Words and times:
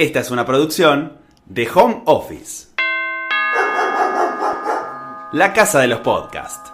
Esta 0.00 0.20
es 0.20 0.30
una 0.30 0.46
producción 0.46 1.18
de 1.44 1.68
Home 1.74 2.04
Office. 2.06 2.68
La 5.32 5.52
casa 5.52 5.80
de 5.80 5.88
los 5.88 6.00
podcasts. 6.00 6.72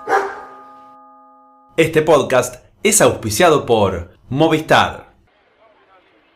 Este 1.76 2.02
podcast 2.02 2.64
es 2.84 3.00
auspiciado 3.00 3.66
por 3.66 4.12
Movistar. 4.28 5.05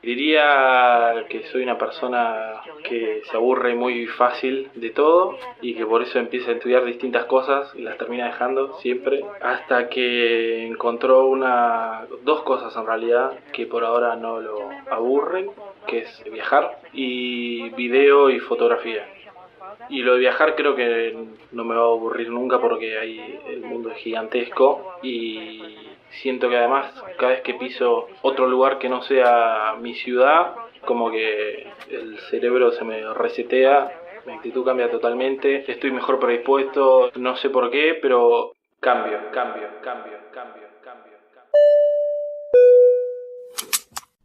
Diría 0.02 1.26
que 1.28 1.44
soy 1.48 1.62
una 1.62 1.76
persona 1.76 2.62
que 2.84 3.22
se 3.30 3.36
aburre 3.36 3.74
muy 3.74 4.06
fácil 4.06 4.70
de 4.74 4.90
todo 4.90 5.36
y 5.60 5.74
que 5.74 5.84
por 5.84 6.02
eso 6.02 6.18
empieza 6.18 6.50
a 6.50 6.54
estudiar 6.54 6.86
distintas 6.86 7.26
cosas 7.26 7.70
y 7.74 7.82
las 7.82 7.98
termina 7.98 8.24
dejando 8.26 8.78
siempre 8.78 9.22
hasta 9.42 9.90
que 9.90 10.66
encontró 10.66 11.26
una 11.26 12.06
dos 12.22 12.42
cosas 12.42 12.74
en 12.76 12.86
realidad 12.86 13.32
que 13.52 13.66
por 13.66 13.84
ahora 13.84 14.16
no 14.16 14.40
lo 14.40 14.70
aburren, 14.90 15.50
que 15.86 15.98
es 15.98 16.24
viajar 16.32 16.80
y 16.94 17.68
video 17.70 18.30
y 18.30 18.38
fotografía. 18.38 19.06
Y 19.90 20.02
lo 20.02 20.14
de 20.14 20.20
viajar 20.20 20.56
creo 20.56 20.74
que 20.74 21.14
no 21.52 21.64
me 21.64 21.74
va 21.74 21.82
a 21.82 21.84
aburrir 21.84 22.30
nunca 22.30 22.58
porque 22.58 22.98
ahí 22.98 23.38
el 23.48 23.60
mundo 23.60 23.90
es 23.90 23.98
gigantesco 23.98 24.96
y 25.02 25.89
siento 26.10 26.48
que 26.48 26.56
además 26.56 26.92
cada 27.18 27.32
vez 27.32 27.42
que 27.42 27.54
piso 27.54 28.08
otro 28.22 28.46
lugar 28.46 28.78
que 28.78 28.88
no 28.88 29.02
sea 29.02 29.76
mi 29.80 29.94
ciudad, 29.94 30.54
como 30.84 31.10
que 31.10 31.66
el 31.90 32.18
cerebro 32.30 32.72
se 32.72 32.84
me 32.84 33.12
resetea, 33.14 33.92
mi 34.26 34.34
actitud 34.34 34.64
cambia 34.64 34.90
totalmente, 34.90 35.70
estoy 35.70 35.92
mejor 35.92 36.18
predispuesto, 36.18 37.10
no 37.16 37.36
sé 37.36 37.50
por 37.50 37.70
qué, 37.70 37.98
pero 38.00 38.52
cambio, 38.80 39.18
cambio, 39.32 39.68
cambio, 39.82 40.18
cambio, 40.32 40.62
cambio. 40.82 41.12
cambio. 41.34 41.50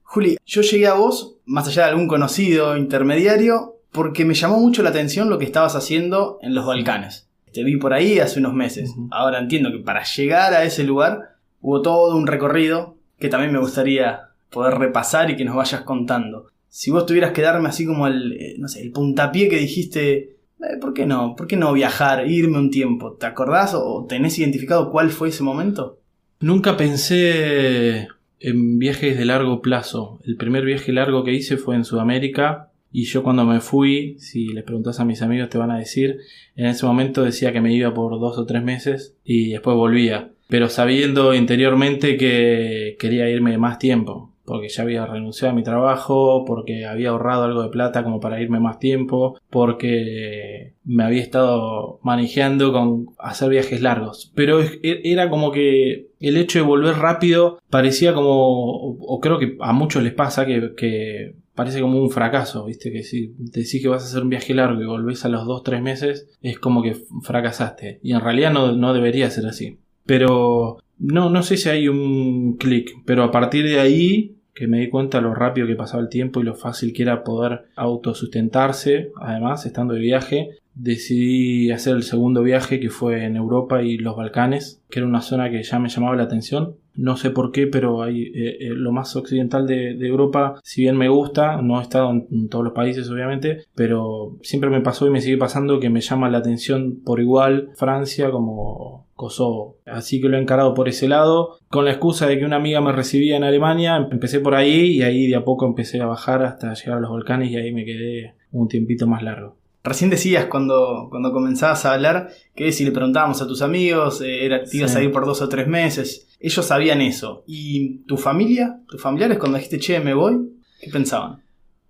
Juli, 0.03 0.37
yo 0.45 0.61
llegué 0.61 0.87
a 0.87 0.93
vos, 0.93 1.37
más 1.45 1.67
allá 1.67 1.83
de 1.83 1.89
algún 1.91 2.07
conocido 2.07 2.77
intermediario, 2.77 3.75
porque 3.91 4.25
me 4.25 4.33
llamó 4.33 4.59
mucho 4.59 4.83
la 4.83 4.89
atención 4.89 5.29
lo 5.29 5.39
que 5.39 5.45
estabas 5.45 5.75
haciendo 5.75 6.39
en 6.41 6.53
los 6.53 6.65
Balcanes. 6.65 7.29
Te 7.53 7.63
vi 7.63 7.77
por 7.77 7.93
ahí 7.93 8.19
hace 8.19 8.39
unos 8.39 8.53
meses. 8.53 8.93
Ahora 9.11 9.39
entiendo 9.39 9.71
que 9.71 9.79
para 9.79 10.03
llegar 10.03 10.53
a 10.53 10.65
ese 10.65 10.83
lugar 10.83 11.34
hubo 11.61 11.81
todo 11.81 12.15
un 12.15 12.27
recorrido 12.27 12.97
que 13.19 13.29
también 13.29 13.51
me 13.51 13.59
gustaría 13.59 14.29
poder 14.49 14.75
repasar 14.75 15.29
y 15.29 15.35
que 15.35 15.45
nos 15.45 15.55
vayas 15.55 15.81
contando. 15.81 16.47
Si 16.69 16.91
vos 16.91 17.05
tuvieras 17.05 17.31
que 17.31 17.41
darme 17.41 17.69
así 17.69 17.85
como 17.85 18.07
el, 18.07 18.33
eh, 18.33 18.55
no 18.57 18.67
sé, 18.67 18.81
el 18.81 18.91
puntapié 18.91 19.49
que 19.49 19.57
dijiste, 19.57 20.15
eh, 20.59 20.77
¿por 20.79 20.93
qué 20.93 21.05
no? 21.05 21.35
¿Por 21.35 21.47
qué 21.47 21.55
no 21.55 21.73
viajar, 21.73 22.29
irme 22.29 22.57
un 22.57 22.69
tiempo? 22.69 23.13
¿Te 23.13 23.25
acordás 23.25 23.73
o 23.73 24.05
tenés 24.07 24.37
identificado 24.39 24.91
cuál 24.91 25.09
fue 25.09 25.29
ese 25.29 25.43
momento? 25.43 25.99
Nunca 26.39 26.77
pensé 26.77 28.07
en 28.39 28.77
viajes 28.77 29.17
de 29.17 29.25
largo 29.25 29.61
plazo. 29.61 30.19
El 30.25 30.35
primer 30.35 30.65
viaje 30.65 30.91
largo 30.91 31.23
que 31.23 31.33
hice 31.33 31.57
fue 31.57 31.75
en 31.75 31.85
Sudamérica 31.85 32.71
y 33.01 33.05
yo 33.05 33.23
cuando 33.23 33.45
me 33.45 33.59
fui, 33.59 34.15
si 34.19 34.47
les 34.47 34.63
preguntas 34.63 34.99
a 34.99 35.05
mis 35.05 35.21
amigos 35.21 35.49
te 35.49 35.57
van 35.57 35.71
a 35.71 35.77
decir, 35.77 36.19
en 36.55 36.67
ese 36.67 36.85
momento 36.85 37.23
decía 37.23 37.51
que 37.51 37.61
me 37.61 37.73
iba 37.73 37.93
por 37.93 38.19
dos 38.19 38.37
o 38.37 38.45
tres 38.45 38.63
meses 38.63 39.15
y 39.23 39.51
después 39.51 39.75
volvía 39.75 40.31
pero 40.47 40.69
sabiendo 40.69 41.33
interiormente 41.33 42.17
que 42.17 42.97
quería 42.99 43.29
irme 43.29 43.57
más 43.57 43.79
tiempo, 43.79 44.31
porque 44.45 44.69
ya 44.69 44.83
había 44.83 45.05
renunciado 45.05 45.51
a 45.51 45.55
mi 45.55 45.63
trabajo, 45.63 46.45
porque 46.45 46.85
había 46.85 47.09
ahorrado 47.09 47.45
algo 47.45 47.63
de 47.63 47.69
plata 47.69 48.03
como 48.03 48.19
para 48.19 48.39
irme 48.39 48.59
más 48.59 48.77
tiempo, 48.77 49.39
porque 49.49 50.73
me 50.83 51.03
había 51.03 51.23
estado 51.23 51.99
manejando 52.03 52.71
con 52.71 53.07
hacer 53.17 53.49
viajes 53.49 53.81
largos. 53.81 54.31
Pero 54.35 54.59
era 54.83 55.31
como 55.31 55.51
que 55.51 56.09
el 56.19 56.37
hecho 56.37 56.59
de 56.59 56.65
volver 56.65 56.97
rápido 56.97 57.59
parecía 57.71 58.13
como, 58.13 58.97
o 58.99 59.19
creo 59.19 59.39
que 59.39 59.57
a 59.59 59.73
muchos 59.73 60.03
les 60.03 60.13
pasa 60.13 60.45
que, 60.45 61.33
parece 61.55 61.81
como 61.81 62.01
un 62.01 62.11
fracaso, 62.11 62.65
¿viste? 62.65 62.91
Que 62.91 63.03
si 63.03 63.33
decís 63.37 63.81
que 63.81 63.87
vas 63.87 64.03
a 64.03 64.07
hacer 64.07 64.23
un 64.23 64.29
viaje 64.29 64.53
largo 64.53 64.81
y 64.81 64.85
volvés 64.85 65.25
a 65.25 65.29
los 65.29 65.45
2-3 65.45 65.81
meses, 65.81 66.27
es 66.41 66.59
como 66.59 66.83
que 66.83 66.95
fracasaste. 67.23 67.99
Y 68.03 68.13
en 68.13 68.21
realidad 68.21 68.51
no, 68.51 68.73
no 68.73 68.93
debería 68.93 69.29
ser 69.31 69.47
así. 69.47 69.79
Pero 70.05 70.77
no, 70.99 71.29
no 71.29 71.43
sé 71.43 71.57
si 71.57 71.69
hay 71.69 71.87
un 71.87 72.57
clic, 72.57 72.91
pero 73.05 73.23
a 73.23 73.31
partir 73.31 73.65
de 73.65 73.79
ahí 73.79 74.35
que 74.53 74.67
me 74.67 74.79
di 74.79 74.89
cuenta 74.89 75.19
lo 75.19 75.35
rápido 75.35 75.67
que 75.67 75.75
pasaba 75.75 76.01
el 76.01 76.09
tiempo 76.09 76.39
y 76.39 76.43
lo 76.43 76.55
fácil 76.55 76.93
que 76.93 77.03
era 77.03 77.23
poder 77.23 77.65
autosustentarse, 77.75 79.11
además, 79.19 79.65
estando 79.65 79.93
de 79.93 79.99
viaje, 79.99 80.49
decidí 80.75 81.71
hacer 81.71 81.95
el 81.95 82.03
segundo 82.03 82.43
viaje 82.43 82.79
que 82.79 82.89
fue 82.89 83.23
en 83.23 83.37
Europa 83.37 83.81
y 83.81 83.97
los 83.97 84.15
Balcanes, 84.15 84.83
que 84.89 84.99
era 84.99 85.07
una 85.07 85.21
zona 85.21 85.49
que 85.49 85.63
ya 85.63 85.79
me 85.79 85.89
llamaba 85.89 86.15
la 86.15 86.23
atención. 86.23 86.75
No 86.93 87.17
sé 87.17 87.29
por 87.29 87.51
qué, 87.51 87.67
pero 87.67 88.03
hay, 88.03 88.23
eh, 88.23 88.57
eh, 88.59 88.69
lo 88.73 88.91
más 88.91 89.15
occidental 89.15 89.67
de, 89.67 89.95
Europa, 90.05 90.59
si 90.63 90.83
bien 90.83 90.97
me 90.97 91.09
gusta, 91.09 91.61
no 91.61 91.79
he 91.79 91.83
estado 91.83 92.11
en, 92.11 92.47
todos 92.47 92.63
los 92.63 92.73
países 92.73 93.09
obviamente, 93.09 93.65
pero 93.73 94.37
siempre 94.43 94.69
me 94.69 94.81
pasó 94.81 95.07
y 95.07 95.09
me 95.09 95.19
sigue 95.19 95.37
pasando 95.37 95.79
que 95.79 95.89
me 95.89 96.01
llama 96.01 96.29
la 96.29 96.37
atención 96.37 97.01
por 97.03 97.19
igual 97.19 97.71
Francia 97.75 98.31
como 98.31 99.07
Kosovo. 99.15 99.77
Así 99.85 100.21
que 100.21 100.29
lo 100.29 100.37
he 100.37 100.41
encarado 100.41 100.73
por 100.73 100.87
ese 100.87 101.07
lado. 101.07 101.57
Con 101.67 101.85
la 101.85 101.91
excusa 101.91 102.27
de 102.27 102.37
que 102.37 102.45
una 102.45 102.57
amiga 102.57 102.79
me 102.79 102.93
recibía 102.93 103.35
en 103.35 103.43
Alemania, 103.43 104.07
empecé 104.11 104.39
por 104.39 104.55
ahí 104.55 104.97
y 104.97 105.01
ahí 105.01 105.27
de 105.27 105.35
a 105.35 105.43
poco 105.43 105.65
empecé 105.65 106.01
a 106.01 106.05
bajar 106.05 106.43
hasta 106.43 106.73
llegar 106.73 106.97
a 106.97 107.01
los 107.01 107.09
volcanes 107.09 107.51
y 107.51 107.57
ahí 107.57 107.73
me 107.73 107.85
quedé 107.85 108.35
un 108.51 108.67
tiempito 108.67 109.07
más 109.07 109.21
largo. 109.21 109.57
Recién 109.85 110.09
decías 110.09 110.47
cuando, 110.47 111.09
cuando 111.11 111.31
comenzabas 111.31 111.85
a 111.85 111.93
hablar 111.93 112.29
que 112.55 112.71
si 112.71 112.83
le 112.83 112.91
preguntábamos 112.91 113.39
a 113.43 113.47
tus 113.47 113.61
amigos, 113.61 114.19
eh, 114.19 114.43
era, 114.43 114.63
te 114.63 114.77
ibas 114.77 114.95
a 114.95 115.03
ir 115.03 115.11
por 115.11 115.27
dos 115.27 115.43
o 115.43 115.47
tres 115.47 115.67
meses. 115.67 116.27
Ellos 116.39 116.65
sabían 116.65 117.01
eso. 117.01 117.43
¿Y 117.45 117.99
tu 118.05 118.17
familia? 118.17 118.81
¿Tus 118.87 118.99
familiares 118.99 119.37
cuando 119.37 119.59
dijiste, 119.59 119.77
che, 119.77 119.99
me 119.99 120.15
voy? 120.15 120.39
¿Qué 120.81 120.89
pensaban? 120.89 121.43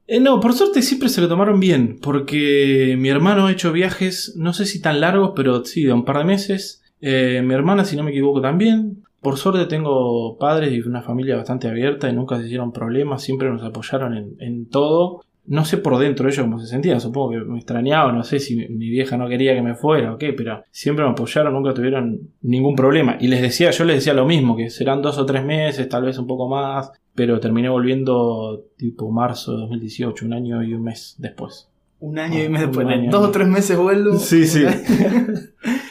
Eh, 0.08 0.20
no, 0.20 0.42
por 0.42 0.52
suerte 0.52 0.82
siempre 0.82 1.08
se 1.08 1.22
lo 1.22 1.30
tomaron 1.30 1.62
bien, 1.62 1.98
porque 2.02 2.98
mi 3.00 3.08
hermano 3.08 3.48
ha 3.48 3.52
hecho 3.54 3.72
viajes, 3.72 4.34
no 4.36 4.52
sé 4.52 4.66
si 4.66 4.82
tan 4.82 5.00
largos, 5.00 5.32
pero 5.34 5.64
sí, 5.64 5.86
de 5.86 5.94
un 5.94 6.04
par 6.04 6.18
de 6.18 6.26
meses. 6.26 6.84
Eh, 7.00 7.42
mi 7.46 7.54
hermana, 7.54 7.86
si 7.86 7.96
no 7.96 8.04
me 8.04 8.12
equivoco, 8.12 8.42
también. 8.42 9.06
Por 9.22 9.38
suerte 9.38 9.68
tengo 9.68 10.38
padres 10.38 10.74
y 10.74 10.82
una 10.82 11.02
familia 11.02 11.38
bastante 11.38 11.70
abierta 11.70 12.10
y 12.10 12.14
nunca 12.14 12.38
se 12.38 12.46
hicieron 12.46 12.74
problemas, 12.74 13.24
siempre 13.24 13.50
nos 13.50 13.64
apoyaron 13.64 14.18
en, 14.18 14.36
en 14.40 14.68
todo 14.68 15.22
no 15.48 15.66
sé 15.66 15.78
por 15.78 15.98
dentro 15.98 16.28
ellos 16.28 16.44
cómo 16.44 16.60
se 16.60 16.68
sentían, 16.68 17.00
supongo 17.00 17.32
que 17.32 17.38
me 17.40 17.58
extrañaban, 17.58 18.16
no 18.16 18.24
sé 18.24 18.40
si 18.40 18.56
mi 18.56 18.90
vieja 18.90 19.18
no 19.18 19.28
quería 19.28 19.54
que 19.54 19.62
me 19.62 19.76
fuera 19.76 20.14
o 20.14 20.18
qué, 20.18 20.34
pero 20.34 20.64
siempre 20.72 21.06
me 21.06 21.12
apoyaron, 21.12 21.54
nunca 21.54 21.74
tuvieron 21.74 22.20
ningún 22.42 22.76
problema. 22.76 23.18
Y 23.20 23.28
les 23.28 23.42
decía, 23.42 23.72
yo 23.72 23.86
les 23.86 23.98
decía 23.98 24.14
lo 24.14 24.26
mismo, 24.26 24.56
que 24.56 24.70
serán 24.70 25.02
dos 25.02 25.18
o 25.18 25.26
tres 25.26 25.44
meses, 25.44 25.88
tal 25.88 26.04
vez 26.04 26.18
un 26.18 26.28
poco 26.28 26.48
más, 26.48 26.92
pero 27.14 27.40
terminé 27.40 27.70
volviendo 27.70 28.66
tipo 28.78 29.12
marzo 29.12 29.54
de 29.54 29.58
2018, 29.60 30.26
un 30.26 30.34
año 30.34 30.64
y 30.64 30.74
un 30.74 30.84
mes 30.84 31.16
después. 31.18 31.70
Un 32.00 32.20
año 32.20 32.44
y 32.44 32.46
un 32.48 32.52
mes 32.52 32.62
después, 32.62 32.88
dos 33.10 33.28
o 33.28 33.32
tres 33.32 33.48
meses 33.48 33.78
vuelvo. 33.78 34.18
Sí, 34.18 34.46
sí. 34.46 34.66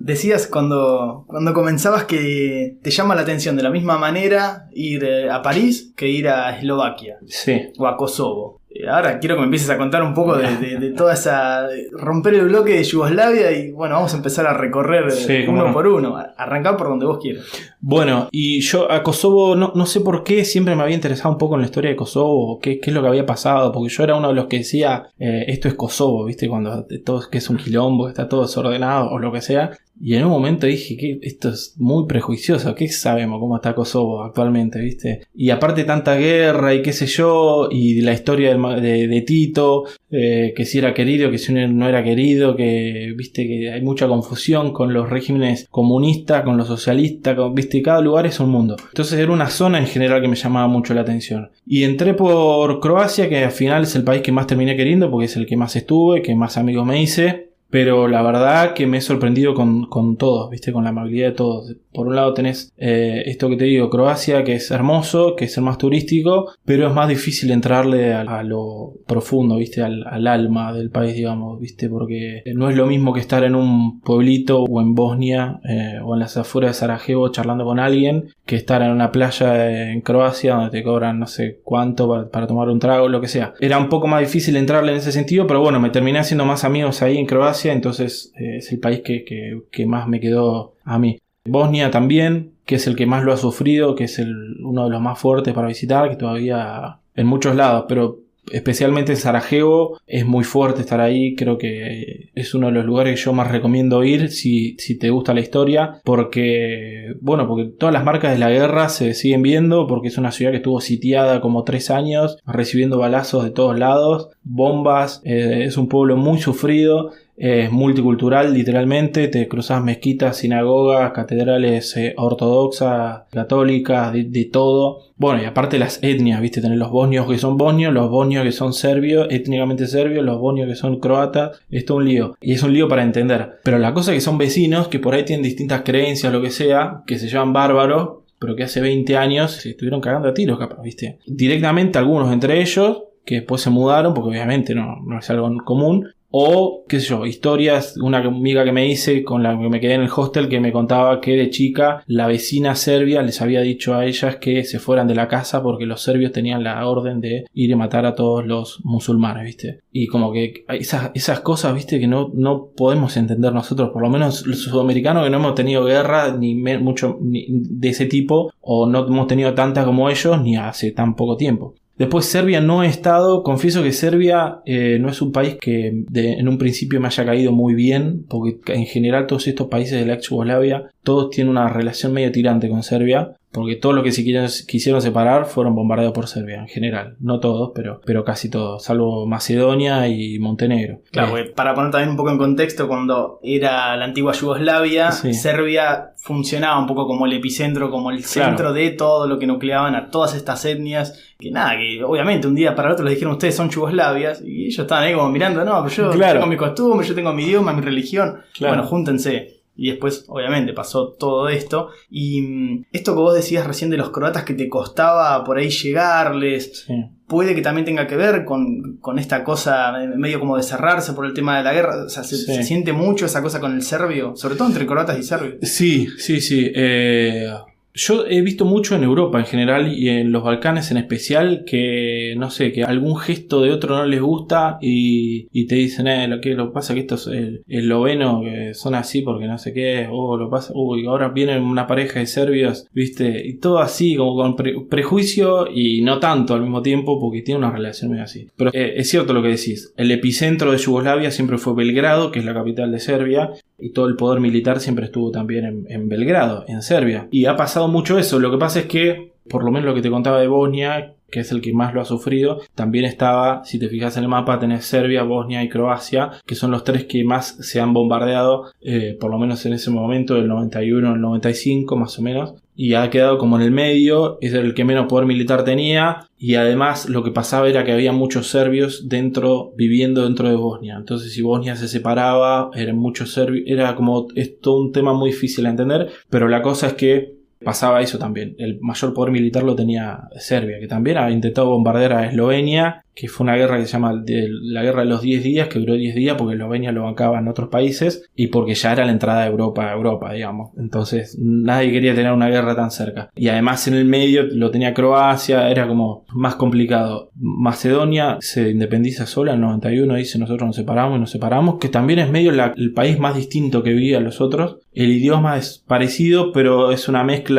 Decías 0.00 0.46
cuando, 0.46 1.24
cuando 1.26 1.52
comenzabas 1.52 2.04
que 2.04 2.78
te 2.82 2.90
llama 2.90 3.14
la 3.14 3.20
atención 3.20 3.54
de 3.54 3.62
la 3.62 3.68
misma 3.68 3.98
manera 3.98 4.66
ir 4.72 5.04
eh, 5.04 5.30
a 5.30 5.42
París 5.42 5.92
que 5.94 6.08
ir 6.08 6.26
a 6.26 6.56
Eslovaquia. 6.56 7.18
Sí. 7.26 7.68
O 7.76 7.86
a 7.86 7.98
Kosovo. 7.98 8.60
Eh, 8.70 8.88
ahora 8.88 9.18
quiero 9.18 9.34
que 9.34 9.40
me 9.40 9.44
empieces 9.46 9.68
a 9.68 9.76
contar 9.76 10.02
un 10.02 10.14
poco 10.14 10.36
de, 10.36 10.94
toda 10.96 11.12
esa. 11.12 11.66
romper 11.92 12.34
el 12.34 12.46
bloque 12.46 12.76
de 12.76 12.84
Yugoslavia 12.84 13.52
y 13.52 13.72
bueno, 13.72 13.96
vamos 13.96 14.14
a 14.14 14.16
empezar 14.16 14.46
a 14.46 14.54
recorrer 14.54 15.12
eh, 15.28 15.46
uno 15.46 15.70
por 15.70 15.86
uno. 15.86 16.16
Arrancar 16.36 16.78
por 16.78 16.88
donde 16.88 17.04
vos 17.04 17.18
quieras. 17.18 17.44
Bueno, 17.80 18.28
y 18.30 18.60
yo 18.60 18.90
a 18.90 19.02
Kosovo 19.02 19.54
no, 19.54 19.72
no, 19.74 19.84
sé 19.84 20.00
por 20.00 20.24
qué 20.24 20.46
siempre 20.46 20.76
me 20.76 20.82
había 20.82 20.94
interesado 20.94 21.30
un 21.30 21.38
poco 21.38 21.56
en 21.56 21.62
la 21.62 21.66
historia 21.66 21.90
de 21.90 21.96
Kosovo, 21.96 22.58
qué, 22.58 22.78
qué 22.78 22.90
es 22.90 22.94
lo 22.94 23.02
que 23.02 23.08
había 23.08 23.26
pasado, 23.26 23.70
porque 23.70 23.92
yo 23.92 24.02
era 24.02 24.14
uno 24.14 24.28
de 24.28 24.34
los 24.34 24.46
que 24.46 24.58
decía 24.58 25.10
esto 25.18 25.68
es 25.68 25.74
Kosovo, 25.74 26.24
¿viste? 26.24 26.48
Cuando 26.48 26.86
todo 27.04 27.28
que 27.28 27.38
es 27.38 27.50
un 27.50 27.58
quilombo, 27.58 28.08
está 28.08 28.28
todo 28.28 28.42
desordenado 28.42 29.10
o 29.10 29.18
lo 29.18 29.30
que 29.30 29.42
sea. 29.42 29.72
Y 30.00 30.14
en 30.14 30.24
un 30.24 30.30
momento 30.30 30.66
dije 30.66 30.96
que 30.96 31.18
esto 31.22 31.50
es 31.50 31.74
muy 31.76 32.06
prejuicioso, 32.06 32.74
¿qué 32.74 32.88
sabemos 32.88 33.38
cómo 33.38 33.56
está 33.56 33.74
Kosovo 33.74 34.24
actualmente, 34.24 34.80
viste? 34.80 35.26
Y 35.34 35.50
aparte 35.50 35.84
tanta 35.84 36.16
guerra 36.16 36.74
y 36.74 36.80
qué 36.80 36.94
sé 36.94 37.06
yo, 37.06 37.68
y 37.70 38.00
la 38.00 38.14
historia 38.14 38.56
de, 38.56 39.24
Tito, 39.26 39.84
eh, 40.10 40.54
que 40.56 40.64
si 40.64 40.78
era 40.78 40.94
querido, 40.94 41.30
que 41.30 41.36
si 41.36 41.52
no 41.52 41.86
era 41.86 42.02
querido, 42.02 42.56
que 42.56 43.12
viste 43.14 43.46
que 43.46 43.70
hay 43.70 43.82
mucha 43.82 44.08
confusión 44.08 44.72
con 44.72 44.94
los 44.94 45.10
regímenes 45.10 45.66
comunistas, 45.70 46.44
con 46.44 46.56
los 46.56 46.68
socialistas, 46.68 47.36
viste, 47.52 47.82
cada 47.82 48.00
lugar 48.00 48.24
es 48.24 48.40
un 48.40 48.50
mundo. 48.50 48.76
Entonces 48.88 49.18
era 49.18 49.30
una 49.30 49.50
zona 49.50 49.78
en 49.78 49.86
general 49.86 50.22
que 50.22 50.28
me 50.28 50.36
llamaba 50.36 50.66
mucho 50.66 50.94
la 50.94 51.02
atención. 51.02 51.50
Y 51.66 51.84
entré 51.84 52.14
por 52.14 52.80
Croacia, 52.80 53.28
que 53.28 53.44
al 53.44 53.52
final 53.52 53.82
es 53.82 53.94
el 53.96 54.04
país 54.04 54.22
que 54.22 54.32
más 54.32 54.46
terminé 54.46 54.76
queriendo, 54.76 55.10
porque 55.10 55.26
es 55.26 55.36
el 55.36 55.46
que 55.46 55.58
más 55.58 55.76
estuve, 55.76 56.22
que 56.22 56.34
más 56.34 56.56
amigos 56.56 56.86
me 56.86 57.02
hice. 57.02 57.49
Pero 57.70 58.08
la 58.08 58.22
verdad 58.22 58.74
que 58.74 58.86
me 58.86 58.98
he 58.98 59.00
sorprendido 59.00 59.54
con, 59.54 59.86
con 59.86 60.16
todos, 60.16 60.50
¿viste? 60.50 60.72
Con 60.72 60.84
la 60.84 60.90
amabilidad 60.90 61.28
de 61.28 61.34
todos. 61.34 61.76
Por 61.92 62.06
un 62.06 62.16
lado 62.16 62.34
tenés 62.34 62.72
eh, 62.76 63.22
esto 63.26 63.48
que 63.48 63.56
te 63.56 63.64
digo, 63.64 63.90
Croacia, 63.90 64.44
que 64.44 64.54
es 64.54 64.70
hermoso, 64.70 65.34
que 65.36 65.46
es 65.46 65.56
el 65.56 65.64
más 65.64 65.78
turístico, 65.78 66.52
pero 66.64 66.86
es 66.86 66.94
más 66.94 67.08
difícil 67.08 67.50
entrarle 67.50 68.14
a, 68.14 68.42
lo 68.42 68.94
profundo, 69.06 69.56
¿viste? 69.56 69.82
Al, 69.82 70.26
alma 70.26 70.72
del 70.72 70.90
país, 70.90 71.14
digamos, 71.14 71.60
¿viste? 71.60 71.88
Porque 71.88 72.42
no 72.54 72.70
es 72.70 72.76
lo 72.76 72.86
mismo 72.86 73.12
que 73.12 73.20
estar 73.20 73.42
en 73.42 73.54
un 73.54 74.00
pueblito 74.00 74.62
o 74.62 74.80
en 74.80 74.94
Bosnia 74.94 75.60
eh, 75.68 75.98
o 76.02 76.14
en 76.14 76.20
las 76.20 76.36
afueras 76.36 76.76
de 76.76 76.80
Sarajevo 76.80 77.30
charlando 77.30 77.64
con 77.64 77.80
alguien 77.80 78.28
que 78.46 78.56
estar 78.56 78.82
en 78.82 78.90
una 78.90 79.10
playa 79.10 79.90
en 79.90 80.00
Croacia 80.00 80.54
donde 80.54 80.70
te 80.70 80.82
cobran 80.82 81.18
no 81.18 81.26
sé 81.26 81.60
cuánto 81.64 82.30
para, 82.30 82.46
tomar 82.46 82.68
un 82.68 82.78
trago, 82.78 83.08
lo 83.08 83.20
que 83.20 83.28
sea. 83.28 83.54
Era 83.60 83.78
un 83.78 83.88
poco 83.88 84.06
más 84.06 84.20
difícil 84.20 84.56
entrarle 84.56 84.92
en 84.92 84.98
ese 84.98 85.12
sentido, 85.12 85.46
pero 85.46 85.60
bueno, 85.60 85.80
me 85.80 85.90
terminé 85.90 86.18
haciendo 86.18 86.44
más 86.44 86.64
amigos 86.64 87.02
ahí 87.02 87.18
en 87.18 87.26
Croacia, 87.26 87.72
entonces 87.72 88.32
eh, 88.38 88.58
es 88.58 88.72
el 88.72 88.78
país 88.78 89.00
que, 89.04 89.24
que 89.70 89.86
más 89.86 90.06
me 90.08 90.20
quedó 90.20 90.74
a 90.84 90.98
mí. 90.98 91.19
Bosnia 91.44 91.90
también, 91.90 92.52
que 92.66 92.76
es 92.76 92.86
el 92.86 92.96
que 92.96 93.06
más 93.06 93.24
lo 93.24 93.32
ha 93.32 93.36
sufrido, 93.36 93.94
que 93.94 94.04
es 94.04 94.18
el, 94.18 94.62
uno 94.64 94.84
de 94.84 94.90
los 94.90 95.00
más 95.00 95.18
fuertes 95.18 95.54
para 95.54 95.68
visitar, 95.68 96.08
que 96.08 96.16
todavía 96.16 97.00
en 97.14 97.26
muchos 97.26 97.56
lados, 97.56 97.86
pero 97.88 98.20
especialmente 98.52 99.12
en 99.12 99.18
Sarajevo 99.18 99.98
es 100.06 100.26
muy 100.26 100.44
fuerte 100.44 100.80
estar 100.80 101.00
ahí, 101.00 101.34
creo 101.36 101.58
que 101.58 102.30
es 102.34 102.54
uno 102.54 102.66
de 102.66 102.72
los 102.72 102.84
lugares 102.84 103.14
que 103.14 103.24
yo 103.24 103.32
más 103.32 103.50
recomiendo 103.50 104.02
ir 104.04 104.30
si, 104.30 104.76
te 104.98 105.10
gusta 105.10 105.34
la 105.34 105.40
historia, 105.40 106.00
porque, 106.04 107.14
bueno, 107.20 107.46
porque 107.46 107.70
todas 107.70 107.92
las 107.92 108.04
marcas 108.04 108.32
de 108.32 108.38
la 108.38 108.50
guerra 108.50 108.88
se 108.88 109.14
siguen 109.14 109.42
viendo, 109.42 109.86
porque 109.86 110.08
es 110.08 110.18
una 110.18 110.32
ciudad 110.32 110.50
que 110.50 110.58
estuvo 110.58 110.80
sitiada 110.80 111.40
como 111.40 111.64
tres 111.64 111.90
años, 111.90 112.38
recibiendo 112.46 112.98
balazos 112.98 113.44
de 113.44 113.50
todos 113.50 113.78
lados, 113.78 114.30
bombas, 114.42 115.22
eh, 115.24 115.64
es 115.64 115.76
un 115.76 115.88
pueblo 115.88 116.16
muy 116.16 116.38
sufrido, 116.40 117.12
es 117.40 117.72
multicultural 117.72 118.52
literalmente, 118.52 119.26
te 119.28 119.48
cruzas 119.48 119.82
mezquitas, 119.82 120.36
sinagogas, 120.36 121.12
catedrales 121.12 121.96
eh, 121.96 122.12
ortodoxas, 122.18 123.22
católicas, 123.30 124.12
de, 124.12 124.44
todo. 124.52 125.04
Bueno, 125.16 125.42
y 125.42 125.46
aparte 125.46 125.78
las 125.78 126.02
etnias, 126.02 126.42
viste, 126.42 126.60
tener 126.60 126.76
los 126.76 126.90
bosnios 126.90 127.26
que 127.26 127.38
son 127.38 127.56
bosnios, 127.56 127.94
los 127.94 128.10
bosnios 128.10 128.44
que 128.44 128.52
son 128.52 128.74
serbios, 128.74 129.26
étnicamente 129.30 129.86
serbios, 129.86 130.22
los 130.22 130.38
bosnios 130.38 130.68
que 130.68 130.74
son 130.74 131.00
croatas, 131.00 131.62
esto 131.70 131.94
es 131.94 131.96
un 131.96 132.04
lío. 132.04 132.36
Y 132.42 132.52
es 132.52 132.62
un 132.62 132.74
lío 132.74 132.88
para 132.88 133.04
entender. 133.04 133.60
Pero 133.64 133.78
la 133.78 133.94
cosa 133.94 134.12
es 134.12 134.18
que 134.18 134.20
son 134.20 134.36
vecinos 134.36 134.88
que 134.88 134.98
por 134.98 135.14
ahí 135.14 135.24
tienen 135.24 135.42
distintas 135.42 135.80
creencias, 135.80 136.30
lo 136.30 136.42
que 136.42 136.50
sea, 136.50 137.04
que 137.06 137.18
se 137.18 137.28
llaman 137.28 137.54
bárbaros, 137.54 138.18
pero 138.38 138.54
que 138.54 138.64
hace 138.64 138.82
20 138.82 139.16
años 139.16 139.52
se 139.52 139.70
estuvieron 139.70 140.02
cagando 140.02 140.28
a 140.28 140.34
tiros, 140.34 140.58
capaz, 140.58 140.82
viste. 140.82 141.18
Directamente 141.26 141.98
algunos 141.98 142.30
entre 142.34 142.60
ellos, 142.60 143.04
que 143.24 143.36
después 143.36 143.62
se 143.62 143.70
mudaron, 143.70 144.12
porque 144.12 144.28
obviamente 144.28 144.74
no, 144.74 144.96
no 145.06 145.18
es 145.18 145.30
algo 145.30 145.50
común, 145.64 146.06
o, 146.30 146.84
qué 146.88 147.00
sé 147.00 147.08
yo, 147.08 147.26
historias, 147.26 147.96
una 147.96 148.18
amiga 148.18 148.64
que 148.64 148.72
me 148.72 148.86
hice 148.86 149.24
con 149.24 149.42
la 149.42 149.58
que 149.58 149.68
me 149.68 149.80
quedé 149.80 149.94
en 149.94 150.02
el 150.02 150.10
hostel 150.14 150.48
que 150.48 150.60
me 150.60 150.72
contaba 150.72 151.20
que 151.20 151.32
de 151.32 151.50
chica 151.50 152.04
la 152.06 152.28
vecina 152.28 152.76
serbia 152.76 153.22
les 153.22 153.42
había 153.42 153.62
dicho 153.62 153.94
a 153.94 154.06
ellas 154.06 154.36
que 154.36 154.64
se 154.64 154.78
fueran 154.78 155.08
de 155.08 155.16
la 155.16 155.26
casa 155.26 155.62
porque 155.62 155.86
los 155.86 156.02
serbios 156.02 156.30
tenían 156.30 156.62
la 156.62 156.86
orden 156.86 157.20
de 157.20 157.46
ir 157.52 157.70
y 157.70 157.74
matar 157.74 158.06
a 158.06 158.14
todos 158.14 158.46
los 158.46 158.80
musulmanes, 158.84 159.44
¿viste? 159.44 159.80
Y 159.90 160.06
como 160.06 160.32
que 160.32 160.64
esas, 160.68 161.10
esas 161.14 161.40
cosas, 161.40 161.74
¿viste? 161.74 161.98
Que 161.98 162.06
no, 162.06 162.30
no 162.32 162.68
podemos 162.76 163.16
entender 163.16 163.52
nosotros, 163.52 163.90
por 163.90 164.02
lo 164.02 164.10
menos 164.10 164.46
los 164.46 164.60
sudamericanos 164.60 165.24
que 165.24 165.30
no 165.30 165.38
hemos 165.38 165.54
tenido 165.56 165.84
guerra 165.84 166.36
ni 166.36 166.54
mucho 166.54 167.18
de 167.20 167.88
ese 167.88 168.06
tipo 168.06 168.52
o 168.60 168.86
no 168.86 169.06
hemos 169.06 169.26
tenido 169.26 169.54
tanta 169.54 169.84
como 169.84 170.08
ellos 170.08 170.40
ni 170.40 170.56
hace 170.56 170.92
tan 170.92 171.16
poco 171.16 171.36
tiempo. 171.36 171.74
Después 172.00 172.24
Serbia 172.24 172.62
no 172.62 172.82
he 172.82 172.86
estado, 172.86 173.42
confieso 173.42 173.82
que 173.82 173.92
Serbia 173.92 174.62
eh, 174.64 174.96
no 174.98 175.10
es 175.10 175.20
un 175.20 175.32
país 175.32 175.58
que 175.60 175.88
en 176.14 176.48
un 176.48 176.56
principio 176.56 176.98
me 176.98 177.08
haya 177.08 177.26
caído 177.26 177.52
muy 177.52 177.74
bien, 177.74 178.24
porque 178.26 178.72
en 178.72 178.86
general 178.86 179.26
todos 179.26 179.46
estos 179.46 179.66
países 179.66 180.00
de 180.00 180.06
la 180.06 180.14
ex 180.14 180.30
Yugoslavia, 180.30 180.88
todos 181.02 181.28
tienen 181.28 181.50
una 181.50 181.68
relación 181.68 182.14
medio 182.14 182.32
tirante 182.32 182.70
con 182.70 182.82
Serbia, 182.82 183.36
porque 183.52 183.76
todos 183.76 183.94
los 183.94 184.04
que 184.04 184.12
se 184.12 184.24
quisieron, 184.66 185.02
separar 185.02 185.46
fueron 185.46 185.74
bombardeados 185.74 186.14
por 186.14 186.28
Serbia 186.28 186.60
en 186.60 186.68
general. 186.68 187.16
No 187.18 187.40
todos, 187.40 187.72
pero, 187.74 188.00
pero 188.04 188.24
casi 188.24 188.48
todos, 188.48 188.84
salvo 188.84 189.26
Macedonia 189.26 190.06
y 190.06 190.38
Montenegro. 190.38 191.00
Claro, 191.10 191.36
eh, 191.36 191.46
para 191.46 191.74
poner 191.74 191.90
también 191.90 192.10
un 192.10 192.16
poco 192.16 192.30
en 192.30 192.38
contexto, 192.38 192.86
cuando 192.86 193.40
era 193.42 193.96
la 193.96 194.04
antigua 194.04 194.32
Yugoslavia, 194.32 195.10
Serbia 195.10 196.12
funcionaba 196.16 196.78
un 196.78 196.86
poco 196.86 197.06
como 197.06 197.26
el 197.26 197.32
epicentro, 197.32 197.90
como 197.90 198.10
el 198.10 198.22
centro 198.22 198.72
de 198.72 198.90
todo 198.90 199.26
lo 199.26 199.38
que 199.38 199.46
nucleaban 199.46 199.94
a 199.96 200.10
todas 200.10 200.34
estas 200.34 200.64
etnias. 200.64 201.34
Que 201.38 201.50
nada, 201.50 201.76
que 201.76 202.04
obviamente 202.04 202.46
un 202.46 202.54
día 202.54 202.74
para 202.74 202.88
el 202.88 202.92
otro 202.92 203.04
les 203.04 203.14
dijeron 203.14 203.32
ustedes 203.32 203.56
son 203.56 203.70
Yugoslavias 203.70 204.42
y 204.44 204.66
ellos 204.66 204.78
estaban 204.78 205.04
ahí 205.04 205.14
como 205.14 205.30
mirando, 205.30 205.64
no, 205.64 205.82
pero 205.82 206.10
yo 206.10 206.10
tengo 206.10 206.46
mi 206.46 206.56
costumbre, 206.56 207.06
yo 207.06 207.14
tengo 207.14 207.32
mi 207.32 207.44
idioma, 207.44 207.72
mi 207.72 207.80
religión. 207.80 208.40
Bueno, 208.60 208.84
júntense. 208.84 209.59
Y 209.82 209.88
después, 209.88 210.26
obviamente, 210.28 210.74
pasó 210.74 211.08
todo 211.18 211.48
esto. 211.48 211.88
Y 212.10 212.42
mm, 212.42 212.84
esto 212.92 213.14
que 213.14 213.20
vos 213.20 213.34
decías 213.34 213.66
recién 213.66 213.88
de 213.88 213.96
los 213.96 214.10
croatas 214.10 214.44
que 214.44 214.52
te 214.52 214.68
costaba 214.68 215.42
por 215.42 215.56
ahí 215.56 215.70
llegarles, 215.70 216.86
puede 217.26 217.54
que 217.54 217.62
también 217.62 217.86
tenga 217.86 218.06
que 218.06 218.14
ver 218.14 218.44
con, 218.44 219.00
esta 219.16 219.42
cosa 219.42 219.94
medio 220.18 220.38
como 220.38 220.58
de 220.58 220.64
cerrarse 220.64 221.14
por 221.14 221.24
el 221.24 221.32
tema 221.32 221.56
de 221.56 221.64
la 221.64 221.72
guerra. 221.72 222.04
O 222.04 222.10
sea, 222.10 222.24
se, 222.24 222.62
siente 222.62 222.92
mucho 222.92 223.24
esa 223.24 223.40
cosa 223.40 223.58
con 223.58 223.74
el 223.74 223.82
serbio, 223.82 224.36
sobre 224.36 224.56
todo 224.56 224.68
entre 224.68 224.86
croatas 224.86 225.18
y 225.18 225.22
serbios. 225.22 225.54
Sí, 225.62 226.08
sí, 226.18 226.42
sí. 226.42 226.70
Eh, 226.74 227.50
yo 227.94 228.24
he 228.26 228.40
visto 228.40 228.64
mucho 228.64 228.94
en 228.94 229.02
Europa 229.02 229.38
en 229.38 229.46
general 229.46 229.92
y 229.92 230.08
en 230.08 230.32
los 230.32 230.44
Balcanes 230.44 230.90
en 230.90 230.96
especial 230.96 231.64
que, 231.66 232.34
no 232.36 232.50
sé, 232.50 232.72
que 232.72 232.84
algún 232.84 233.16
gesto 233.16 233.62
de 233.62 233.72
otro 233.72 233.96
no 233.96 234.06
les 234.06 234.20
gusta 234.20 234.78
y, 234.80 235.66
te 235.66 235.74
dicen, 235.74 236.06
eh, 236.06 236.28
lo 236.28 236.40
que 236.40 236.54
lo 236.54 236.72
pasa 236.72 236.94
que 236.94 237.00
esto 237.00 237.16
es 237.16 237.26
el 237.26 237.62
esloveno, 237.68 238.42
que 238.42 238.74
son 238.74 238.94
así 238.94 239.22
porque 239.22 239.46
no 239.46 239.58
sé 239.58 239.72
qué, 239.72 240.08
o 240.10 240.36
lo 240.36 240.50
pasa, 240.50 240.72
uy, 240.74 241.06
ahora 241.06 241.28
vienen 241.28 241.62
una 241.62 241.86
pareja 241.86 242.20
de 242.20 242.26
serbios, 242.26 242.86
viste, 242.92 243.46
y 243.46 243.58
todo 243.58 243.78
así, 243.78 244.16
como 244.16 244.36
con 244.36 244.56
prejuicio 244.88 245.68
y 245.72 246.02
no 246.02 246.18
tanto 246.18 246.54
al 246.54 246.62
mismo 246.62 246.82
tiempo 246.82 247.20
porque 247.20 247.42
tiene 247.42 247.58
una 247.58 247.70
relación 247.70 248.10
medio 248.10 248.24
así. 248.24 248.48
Pero 248.56 248.70
eh, 248.72 248.94
es 248.96 249.08
cierto 249.08 249.32
lo 249.32 249.42
que 249.42 249.48
decís, 249.48 249.92
el 249.96 250.10
epicentro 250.10 250.72
de 250.72 250.78
Yugoslavia 250.78 251.30
siempre 251.30 251.58
fue 251.58 251.74
Belgrado, 251.74 252.30
que 252.30 252.38
es 252.38 252.44
la 252.44 252.54
capital 252.54 252.90
de 252.92 253.00
Serbia, 253.00 253.50
y 253.80 253.90
todo 253.90 254.06
el 254.06 254.16
poder 254.16 254.40
militar 254.40 254.80
siempre 254.80 255.06
estuvo 255.06 255.30
también 255.30 255.86
en 255.88 256.08
Belgrado, 256.08 256.64
en 256.68 256.82
Serbia. 256.82 257.28
Y 257.30 257.46
ha 257.46 257.56
pasado 257.56 257.88
mucho 257.88 258.18
eso. 258.18 258.38
Lo 258.38 258.50
que 258.50 258.58
pasa 258.58 258.80
es 258.80 258.86
que, 258.86 259.32
por 259.48 259.64
lo 259.64 259.70
menos 259.70 259.86
lo 259.86 259.94
que 259.94 260.02
te 260.02 260.10
contaba 260.10 260.40
de 260.40 260.48
Bosnia, 260.48 261.14
que 261.30 261.40
es 261.40 261.52
el 261.52 261.60
que 261.60 261.72
más 261.72 261.94
lo 261.94 262.00
ha 262.00 262.04
sufrido, 262.04 262.60
también 262.74 263.04
estaba, 263.04 263.64
si 263.64 263.78
te 263.78 263.88
fijas 263.88 264.16
en 264.16 264.24
el 264.24 264.28
mapa, 264.28 264.58
tenés 264.58 264.84
Serbia, 264.84 265.22
Bosnia 265.22 265.62
y 265.62 265.68
Croacia, 265.68 266.30
que 266.46 266.54
son 266.54 266.70
los 266.70 266.84
tres 266.84 267.04
que 267.04 267.24
más 267.24 267.56
se 267.60 267.80
han 267.80 267.92
bombardeado, 267.92 268.72
eh, 268.80 269.16
por 269.20 269.30
lo 269.30 269.38
menos 269.38 269.64
en 269.66 269.72
ese 269.72 269.90
momento, 269.90 270.34
del 270.34 270.48
91 270.48 271.10
al 271.12 271.20
95 271.20 271.96
más 271.96 272.18
o 272.18 272.22
menos, 272.22 272.54
y 272.74 272.94
ha 272.94 273.10
quedado 273.10 273.36
como 273.38 273.56
en 273.56 273.62
el 273.62 273.70
medio, 273.72 274.38
es 274.40 274.54
el 274.54 274.74
que 274.74 274.84
menos 274.84 275.06
poder 275.06 275.26
militar 275.26 275.64
tenía, 275.64 276.26
y 276.38 276.54
además 276.54 277.08
lo 277.08 277.22
que 277.22 277.30
pasaba 277.30 277.68
era 277.68 277.84
que 277.84 277.92
había 277.92 278.12
muchos 278.12 278.48
serbios 278.48 279.08
dentro, 279.08 279.72
viviendo 279.76 280.24
dentro 280.24 280.48
de 280.48 280.56
Bosnia, 280.56 280.96
entonces 280.96 281.32
si 281.32 281.42
Bosnia 281.42 281.76
se 281.76 281.88
separaba, 281.88 282.70
eran 282.74 282.96
muchos 282.96 283.32
serbios, 283.32 283.64
era 283.66 283.94
como, 283.94 284.28
es 284.34 284.58
todo 284.60 284.80
un 284.80 284.92
tema 284.92 285.12
muy 285.12 285.30
difícil 285.30 285.64
de 285.64 285.70
entender, 285.70 286.08
pero 286.30 286.48
la 286.48 286.62
cosa 286.62 286.88
es 286.88 286.94
que 286.94 287.39
pasaba 287.64 288.00
eso 288.00 288.18
también. 288.18 288.54
El 288.58 288.78
mayor 288.80 289.14
poder 289.14 289.32
militar 289.32 289.62
lo 289.62 289.74
tenía 289.74 290.28
Serbia, 290.36 290.78
que 290.80 290.88
también 290.88 291.18
ha 291.18 291.30
intentado 291.30 291.70
bombardear 291.70 292.12
a 292.12 292.26
Eslovenia 292.26 293.04
que 293.20 293.28
fue 293.28 293.44
una 293.44 293.56
guerra 293.56 293.76
que 293.76 293.84
se 293.84 293.92
llama 293.92 294.22
la 294.24 294.82
guerra 294.82 295.02
de 295.02 295.08
los 295.08 295.20
10 295.20 295.42
días, 295.42 295.68
que 295.68 295.78
duró 295.78 295.94
10 295.94 296.14
días 296.14 296.36
porque 296.38 296.54
Eslovenia 296.54 296.90
lo 296.90 297.02
bancaba 297.02 297.38
en 297.38 297.48
otros 297.48 297.68
países 297.68 298.24
y 298.34 298.46
porque 298.46 298.74
ya 298.74 298.92
era 298.92 299.04
la 299.04 299.12
entrada 299.12 299.42
de 299.42 299.50
Europa 299.50 299.90
a 299.90 299.92
Europa, 299.92 300.32
digamos. 300.32 300.70
Entonces 300.78 301.36
nadie 301.38 301.92
quería 301.92 302.14
tener 302.14 302.32
una 302.32 302.48
guerra 302.48 302.74
tan 302.74 302.90
cerca. 302.90 303.28
Y 303.36 303.48
además 303.48 303.86
en 303.88 303.94
el 303.94 304.06
medio 304.06 304.44
lo 304.44 304.70
tenía 304.70 304.94
Croacia, 304.94 305.68
era 305.68 305.86
como 305.86 306.24
más 306.32 306.54
complicado. 306.54 307.30
Macedonia 307.34 308.38
se 308.40 308.70
independiza 308.70 309.26
sola 309.26 309.52
en 309.52 309.56
el 309.56 309.66
91, 309.66 310.14
dice 310.14 310.38
nosotros 310.38 310.68
nos 310.68 310.76
separamos 310.76 311.18
y 311.18 311.20
nos 311.20 311.30
separamos, 311.30 311.78
que 311.78 311.90
también 311.90 312.20
es 312.20 312.30
medio 312.30 312.52
el 312.52 312.92
país 312.94 313.18
más 313.18 313.34
distinto 313.36 313.82
que 313.82 313.92
vivía 313.92 314.20
los 314.20 314.40
otros. 314.40 314.78
El 314.92 315.10
idioma 315.10 315.58
es 315.58 315.84
parecido, 315.86 316.52
pero 316.52 316.90
es 316.90 317.06
una 317.06 317.22
mezcla, 317.22 317.49